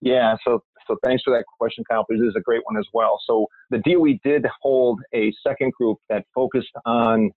Yeah, 0.00 0.34
so 0.44 0.64
so 0.90 0.96
thanks 1.04 1.22
for 1.22 1.32
that 1.36 1.44
question, 1.58 1.84
Kyle. 1.88 2.04
This 2.08 2.20
is 2.20 2.34
a 2.36 2.40
great 2.40 2.62
one 2.64 2.76
as 2.76 2.86
well. 2.92 3.20
So 3.26 3.46
the 3.70 3.78
DOE 3.78 4.18
did 4.24 4.44
hold 4.60 5.00
a 5.14 5.32
second 5.46 5.72
group 5.72 5.98
that 6.08 6.24
focused 6.34 6.72
on 6.84 7.30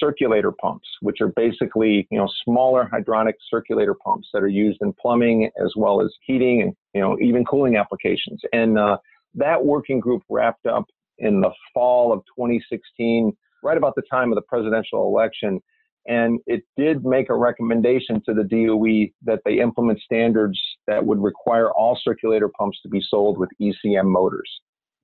circulator 0.00 0.52
pumps, 0.60 0.88
which 1.00 1.20
are 1.20 1.32
basically 1.36 2.08
you 2.10 2.18
know 2.18 2.28
smaller 2.44 2.90
hydronic 2.92 3.34
circulator 3.48 3.94
pumps 3.94 4.28
that 4.32 4.42
are 4.42 4.48
used 4.48 4.78
in 4.82 4.92
plumbing 4.94 5.48
as 5.62 5.72
well 5.76 6.00
as 6.00 6.12
heating 6.22 6.62
and 6.62 6.72
you 6.92 7.00
know 7.00 7.16
even 7.20 7.44
cooling 7.44 7.76
applications. 7.76 8.40
And 8.52 8.78
uh, 8.78 8.98
that 9.36 9.64
working 9.64 10.00
group 10.00 10.22
wrapped 10.28 10.66
up 10.66 10.86
in 11.18 11.40
the 11.40 11.50
fall 11.72 12.12
of 12.12 12.20
2016, 12.36 13.32
right 13.62 13.76
about 13.76 13.94
the 13.94 14.02
time 14.10 14.32
of 14.32 14.34
the 14.34 14.42
presidential 14.42 15.06
election. 15.06 15.60
And 16.08 16.40
it 16.46 16.64
did 16.76 17.04
make 17.04 17.30
a 17.30 17.36
recommendation 17.36 18.20
to 18.26 18.34
the 18.34 18.42
DOE 18.42 19.12
that 19.24 19.40
they 19.44 19.60
implement 19.60 20.00
standards 20.00 20.60
that 20.86 21.04
would 21.04 21.22
require 21.22 21.70
all 21.70 21.98
circulator 22.02 22.48
pumps 22.48 22.78
to 22.82 22.88
be 22.88 23.02
sold 23.08 23.38
with 23.38 23.50
ECM 23.60 24.04
motors. 24.04 24.48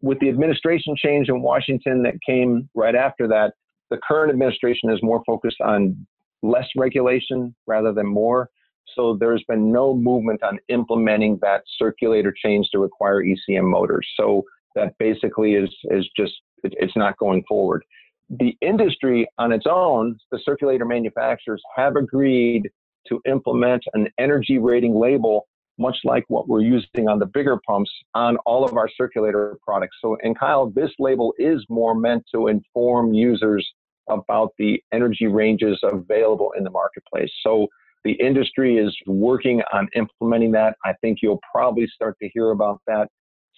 With 0.00 0.20
the 0.20 0.28
administration 0.28 0.94
change 0.96 1.28
in 1.28 1.42
Washington 1.42 2.02
that 2.02 2.14
came 2.24 2.68
right 2.74 2.94
after 2.94 3.26
that, 3.28 3.54
the 3.90 3.98
current 4.06 4.30
administration 4.30 4.90
is 4.90 5.00
more 5.02 5.22
focused 5.26 5.60
on 5.60 6.06
less 6.42 6.66
regulation 6.76 7.54
rather 7.66 7.92
than 7.92 8.06
more. 8.06 8.48
So 8.94 9.16
there's 9.18 9.44
been 9.48 9.72
no 9.72 9.94
movement 9.94 10.42
on 10.42 10.58
implementing 10.68 11.38
that 11.42 11.62
circulator 11.78 12.32
change 12.32 12.68
to 12.72 12.78
require 12.78 13.22
ECM 13.22 13.64
motors. 13.70 14.06
So 14.16 14.44
that 14.74 14.96
basically 14.98 15.54
is 15.54 15.70
is 15.90 16.08
just 16.16 16.32
it, 16.62 16.74
it's 16.78 16.96
not 16.96 17.16
going 17.18 17.44
forward 17.48 17.84
the 18.30 18.56
industry 18.60 19.26
on 19.38 19.52
its 19.52 19.66
own, 19.68 20.18
the 20.30 20.40
circulator 20.44 20.84
manufacturers 20.84 21.62
have 21.74 21.96
agreed 21.96 22.70
to 23.08 23.20
implement 23.26 23.82
an 23.94 24.08
energy 24.18 24.58
rating 24.58 24.94
label, 24.94 25.48
much 25.78 25.98
like 26.04 26.24
what 26.28 26.48
we're 26.48 26.62
using 26.62 27.08
on 27.08 27.18
the 27.18 27.26
bigger 27.26 27.58
pumps, 27.66 27.90
on 28.14 28.36
all 28.46 28.64
of 28.64 28.76
our 28.76 28.88
circulator 28.88 29.58
products. 29.62 29.96
So, 30.00 30.16
and 30.22 30.38
Kyle, 30.38 30.70
this 30.70 30.90
label 30.98 31.34
is 31.38 31.64
more 31.68 31.94
meant 31.94 32.24
to 32.34 32.48
inform 32.48 33.14
users 33.14 33.66
about 34.08 34.52
the 34.58 34.82
energy 34.92 35.26
ranges 35.26 35.78
available 35.82 36.52
in 36.56 36.64
the 36.64 36.70
marketplace. 36.70 37.30
So, 37.42 37.66
the 38.04 38.12
industry 38.12 38.78
is 38.78 38.96
working 39.06 39.60
on 39.72 39.88
implementing 39.94 40.52
that. 40.52 40.76
I 40.84 40.92
think 41.00 41.18
you'll 41.20 41.40
probably 41.52 41.86
start 41.88 42.16
to 42.22 42.28
hear 42.32 42.50
about 42.50 42.80
that 42.86 43.08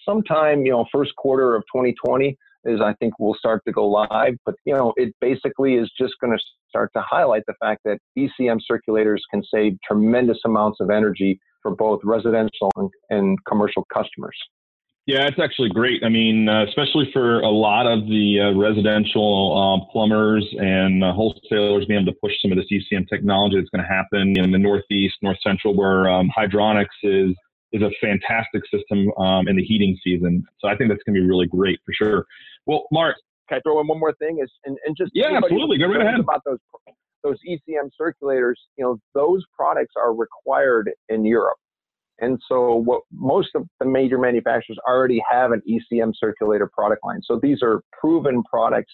sometime, 0.03 0.65
you 0.65 0.71
know, 0.71 0.85
first 0.91 1.15
quarter 1.15 1.55
of 1.55 1.63
2020 1.73 2.37
is 2.65 2.79
I 2.79 2.93
think 2.99 3.13
we'll 3.19 3.35
start 3.35 3.63
to 3.65 3.71
go 3.71 3.87
live. 3.87 4.35
But 4.45 4.55
you 4.65 4.73
know, 4.73 4.93
it 4.97 5.13
basically 5.19 5.75
is 5.75 5.91
just 5.99 6.13
going 6.21 6.37
to 6.37 6.43
start 6.69 6.91
to 6.95 7.01
highlight 7.01 7.43
the 7.47 7.55
fact 7.59 7.81
that 7.85 7.97
ECM 8.17 8.59
circulators 8.69 9.19
can 9.31 9.43
save 9.43 9.77
tremendous 9.85 10.39
amounts 10.45 10.79
of 10.79 10.89
energy 10.89 11.39
for 11.61 11.75
both 11.75 12.01
residential 12.03 12.71
and, 12.75 12.89
and 13.09 13.37
commercial 13.45 13.85
customers. 13.93 14.37
Yeah, 15.07 15.25
it's 15.27 15.39
actually 15.39 15.69
great. 15.69 16.03
I 16.03 16.09
mean, 16.09 16.47
uh, 16.47 16.63
especially 16.65 17.09
for 17.11 17.39
a 17.39 17.49
lot 17.49 17.87
of 17.87 18.05
the 18.05 18.39
uh, 18.39 18.59
residential 18.59 19.51
uh, 19.57 19.91
plumbers 19.91 20.47
and 20.59 21.03
uh, 21.03 21.11
wholesalers 21.11 21.85
being 21.85 22.01
able 22.01 22.13
to 22.13 22.19
push 22.21 22.33
some 22.39 22.51
of 22.51 22.57
this 22.57 22.67
ECM 22.71 23.09
technology 23.09 23.57
that's 23.57 23.69
going 23.71 23.83
to 23.83 23.87
happen 23.87 24.37
in 24.37 24.51
the 24.51 24.59
Northeast, 24.59 25.15
North 25.23 25.39
Central, 25.41 25.75
where 25.75 26.07
um, 26.07 26.31
hydronics 26.35 26.85
is 27.03 27.35
is 27.73 27.81
a 27.81 27.89
fantastic 28.01 28.61
system 28.69 29.11
um, 29.17 29.47
in 29.47 29.55
the 29.55 29.63
heating 29.63 29.97
season. 30.03 30.45
So 30.59 30.67
I 30.67 30.75
think 30.75 30.89
that's 30.89 31.01
going 31.03 31.15
to 31.15 31.21
be 31.21 31.27
really 31.27 31.47
great 31.47 31.79
for 31.85 31.93
sure. 31.93 32.25
Well, 32.65 32.85
Mark, 32.91 33.15
can 33.49 33.57
I 33.57 33.61
throw 33.61 33.79
in 33.79 33.87
one 33.87 33.99
more 33.99 34.13
thing? 34.13 34.39
Is 34.41 34.51
and, 34.65 34.77
and 34.85 34.95
just 34.95 35.11
yeah, 35.15 35.31
absolutely. 35.35 35.77
Go 35.79 35.87
right 35.87 36.01
ahead. 36.01 36.19
About 36.19 36.43
those 36.45 36.59
those 37.23 37.37
ECM 37.47 37.89
circulators, 37.99 38.55
you 38.77 38.83
know, 38.83 38.99
those 39.13 39.43
products 39.55 39.93
are 39.95 40.13
required 40.13 40.91
in 41.09 41.25
Europe. 41.25 41.57
And 42.19 42.39
so 42.47 42.75
what 42.75 43.01
most 43.11 43.49
of 43.55 43.67
the 43.79 43.85
major 43.85 44.17
manufacturers 44.17 44.77
already 44.87 45.21
have 45.29 45.51
an 45.51 45.61
ECM 45.67 46.13
circulator 46.15 46.69
product 46.71 47.03
line. 47.03 47.21
So 47.23 47.39
these 47.41 47.63
are 47.63 47.81
proven 47.99 48.43
products 48.43 48.93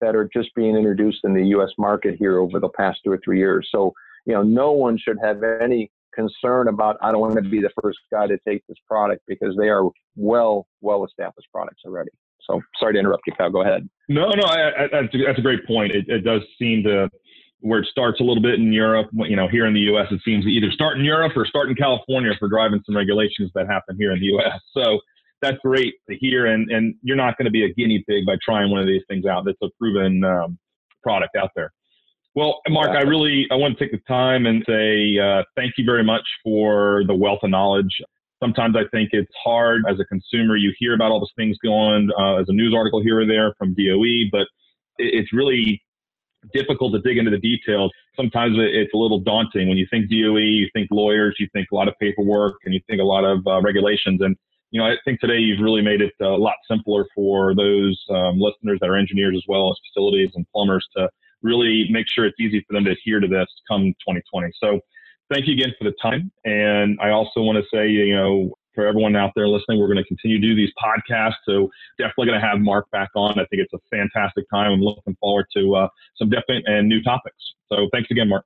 that 0.00 0.14
are 0.14 0.28
just 0.32 0.54
being 0.54 0.76
introduced 0.76 1.20
in 1.24 1.34
the 1.34 1.44
US 1.58 1.70
market 1.76 2.14
here 2.18 2.38
over 2.38 2.60
the 2.60 2.68
past 2.68 3.00
two 3.04 3.10
or 3.10 3.20
three 3.24 3.38
years. 3.38 3.68
So, 3.72 3.92
you 4.26 4.32
know, 4.34 4.42
no 4.42 4.72
one 4.72 4.96
should 4.96 5.18
have 5.22 5.42
any 5.42 5.90
concern 6.14 6.68
about 6.68 6.96
I 7.02 7.10
don't 7.10 7.20
want 7.20 7.34
to 7.34 7.42
be 7.42 7.60
the 7.60 7.70
first 7.82 7.98
guy 8.12 8.28
to 8.28 8.38
take 8.46 8.62
this 8.68 8.78
product 8.86 9.22
because 9.26 9.56
they 9.58 9.68
are 9.68 9.90
well, 10.14 10.68
well 10.80 11.04
established 11.04 11.48
products 11.52 11.82
already. 11.84 12.10
So 12.48 12.60
sorry 12.78 12.94
to 12.94 12.98
interrupt 12.98 13.24
you, 13.26 13.32
Kyle. 13.36 13.50
Go 13.50 13.62
ahead. 13.62 13.88
No, 14.08 14.30
no, 14.30 14.44
I, 14.44 14.68
I, 14.68 14.88
that's, 14.90 15.14
a, 15.14 15.18
that's 15.26 15.38
a 15.38 15.42
great 15.42 15.66
point. 15.66 15.92
It, 15.92 16.08
it 16.08 16.20
does 16.20 16.42
seem 16.58 16.82
to 16.84 17.10
where 17.60 17.80
it 17.80 17.86
starts 17.86 18.20
a 18.20 18.22
little 18.22 18.42
bit 18.42 18.54
in 18.54 18.72
Europe. 18.72 19.08
You 19.12 19.36
know, 19.36 19.48
here 19.48 19.66
in 19.66 19.74
the 19.74 19.80
U.S., 19.80 20.06
it 20.10 20.20
seems 20.24 20.44
to 20.44 20.50
either 20.50 20.70
start 20.70 20.98
in 20.98 21.04
Europe 21.04 21.32
or 21.36 21.46
start 21.46 21.68
in 21.68 21.74
California 21.74 22.32
for 22.38 22.48
driving 22.48 22.80
some 22.86 22.96
regulations 22.96 23.50
that 23.54 23.66
happen 23.66 23.96
here 23.98 24.12
in 24.12 24.20
the 24.20 24.26
U.S. 24.26 24.60
So 24.72 25.00
that's 25.42 25.58
great 25.64 25.94
to 26.08 26.16
hear. 26.16 26.46
And, 26.46 26.70
and 26.70 26.94
you're 27.02 27.16
not 27.16 27.36
going 27.36 27.46
to 27.46 27.50
be 27.50 27.64
a 27.64 27.72
guinea 27.72 28.04
pig 28.08 28.26
by 28.26 28.36
trying 28.44 28.70
one 28.70 28.80
of 28.80 28.86
these 28.86 29.02
things 29.08 29.26
out. 29.26 29.44
That's 29.44 29.58
a 29.62 29.68
proven 29.78 30.24
um, 30.24 30.58
product 31.02 31.36
out 31.36 31.50
there. 31.54 31.72
Well, 32.34 32.60
Mark, 32.68 32.90
I 32.90 33.02
really 33.02 33.46
I 33.50 33.56
want 33.56 33.76
to 33.76 33.84
take 33.84 33.90
the 33.90 34.00
time 34.06 34.46
and 34.46 34.62
say 34.68 35.18
uh, 35.18 35.42
thank 35.56 35.72
you 35.76 35.84
very 35.84 36.04
much 36.04 36.22
for 36.44 37.02
the 37.06 37.14
wealth 37.14 37.40
of 37.42 37.50
knowledge. 37.50 37.90
Sometimes 38.40 38.76
I 38.76 38.82
think 38.92 39.10
it's 39.12 39.32
hard 39.42 39.82
as 39.90 39.98
a 39.98 40.04
consumer. 40.04 40.56
You 40.56 40.72
hear 40.78 40.94
about 40.94 41.10
all 41.10 41.18
these 41.18 41.32
things 41.36 41.56
going 41.64 42.10
uh, 42.16 42.36
as 42.36 42.46
a 42.48 42.52
news 42.52 42.74
article 42.76 43.02
here 43.02 43.20
or 43.20 43.26
there 43.26 43.54
from 43.58 43.74
DOE, 43.74 44.28
but 44.30 44.46
it's 44.98 45.32
really 45.32 45.82
difficult 46.52 46.92
to 46.92 47.00
dig 47.00 47.18
into 47.18 47.30
the 47.30 47.38
details. 47.38 47.90
Sometimes 48.16 48.56
it's 48.58 48.92
a 48.94 48.96
little 48.96 49.20
daunting 49.20 49.68
when 49.68 49.78
you 49.78 49.86
think 49.90 50.10
DOE, 50.10 50.36
you 50.36 50.68
think 50.72 50.88
lawyers, 50.90 51.36
you 51.38 51.48
think 51.52 51.68
a 51.72 51.74
lot 51.74 51.88
of 51.88 51.94
paperwork, 52.00 52.56
and 52.64 52.74
you 52.74 52.80
think 52.88 53.00
a 53.00 53.04
lot 53.04 53.24
of 53.24 53.46
uh, 53.46 53.60
regulations. 53.62 54.20
And 54.20 54.36
you 54.70 54.80
know, 54.80 54.86
I 54.86 54.96
think 55.04 55.20
today 55.20 55.38
you've 55.38 55.60
really 55.60 55.82
made 55.82 56.02
it 56.02 56.12
a 56.20 56.26
lot 56.26 56.54
simpler 56.70 57.06
for 57.14 57.54
those 57.54 57.98
um, 58.10 58.38
listeners 58.38 58.78
that 58.80 58.90
are 58.90 58.96
engineers 58.96 59.34
as 59.36 59.44
well 59.48 59.70
as 59.70 59.76
facilities 59.88 60.30
and 60.34 60.46
plumbers 60.54 60.86
to 60.96 61.08
really 61.42 61.86
make 61.90 62.06
sure 62.08 62.26
it's 62.26 62.38
easy 62.40 62.64
for 62.66 62.74
them 62.74 62.84
to 62.84 62.90
adhere 62.90 63.20
to 63.20 63.28
this 63.28 63.46
come 63.68 63.94
2020. 64.06 64.50
So 64.62 64.80
thank 65.32 65.46
you 65.46 65.54
again 65.54 65.72
for 65.78 65.84
the 65.84 65.94
time. 66.02 66.30
And 66.44 66.98
I 67.00 67.10
also 67.10 67.40
want 67.40 67.56
to 67.58 67.64
say, 67.72 67.88
you 67.88 68.14
know, 68.14 68.54
for 68.78 68.86
everyone 68.86 69.16
out 69.16 69.32
there 69.34 69.48
listening, 69.48 69.80
we're 69.80 69.88
going 69.92 69.98
to 69.98 70.04
continue 70.04 70.40
to 70.40 70.46
do 70.46 70.54
these 70.54 70.70
podcasts. 70.80 71.32
So 71.44 71.68
definitely 71.98 72.26
going 72.26 72.40
to 72.40 72.46
have 72.46 72.60
Mark 72.60 72.88
back 72.92 73.08
on. 73.16 73.32
I 73.32 73.44
think 73.46 73.60
it's 73.60 73.72
a 73.72 73.78
fantastic 73.90 74.44
time. 74.54 74.70
I'm 74.70 74.80
looking 74.80 75.16
forward 75.18 75.46
to 75.56 75.74
uh, 75.74 75.88
some 76.14 76.30
different 76.30 76.64
and 76.68 76.88
new 76.88 77.02
topics. 77.02 77.36
So 77.72 77.88
thanks 77.92 78.08
again, 78.12 78.28
Mark. 78.28 78.44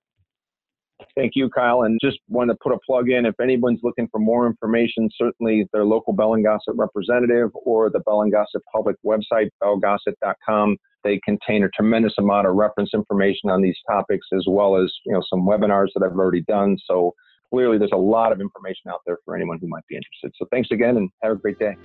Thank 1.14 1.32
you, 1.34 1.50
Kyle. 1.50 1.82
And 1.82 1.98
just 2.02 2.18
want 2.28 2.48
to 2.48 2.56
put 2.62 2.72
a 2.72 2.78
plug 2.86 3.10
in. 3.10 3.26
If 3.26 3.38
anyone's 3.42 3.80
looking 3.82 4.08
for 4.10 4.20
more 4.20 4.46
information, 4.46 5.10
certainly 5.18 5.66
their 5.74 5.84
local 5.84 6.14
Bell 6.14 6.32
and 6.32 6.42
Gossett 6.42 6.76
representative 6.76 7.50
or 7.52 7.90
the 7.90 8.00
Bell 8.00 8.22
and 8.22 8.32
Gossett 8.32 8.62
public 8.74 8.96
website, 9.04 9.50
bellgossett.com. 9.62 10.78
They 11.04 11.20
contain 11.26 11.62
a 11.64 11.68
tremendous 11.76 12.14
amount 12.18 12.46
of 12.46 12.54
reference 12.54 12.90
information 12.94 13.50
on 13.50 13.60
these 13.60 13.76
topics, 13.86 14.28
as 14.32 14.44
well 14.48 14.82
as 14.82 14.90
you 15.04 15.12
know 15.12 15.22
some 15.28 15.42
webinars 15.42 15.88
that 15.94 16.02
I've 16.02 16.16
already 16.16 16.42
done. 16.42 16.78
So 16.86 17.12
clearly, 17.52 17.78
there's 17.78 17.92
a 17.92 17.96
lot 17.96 18.32
of 18.32 18.40
information 18.40 18.90
out 18.90 19.00
there 19.06 19.18
for 19.24 19.36
anyone 19.36 19.58
who 19.60 19.68
might 19.68 19.86
be 19.88 19.96
interested. 19.96 20.32
So 20.38 20.46
thanks 20.50 20.70
again, 20.70 20.96
and 20.96 21.10
have 21.22 21.32
a 21.32 21.36
great 21.36 21.58
day. 21.58 21.76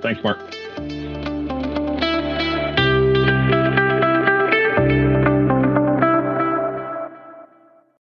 Thanks, 0.00 0.22
Mark. 0.22 0.38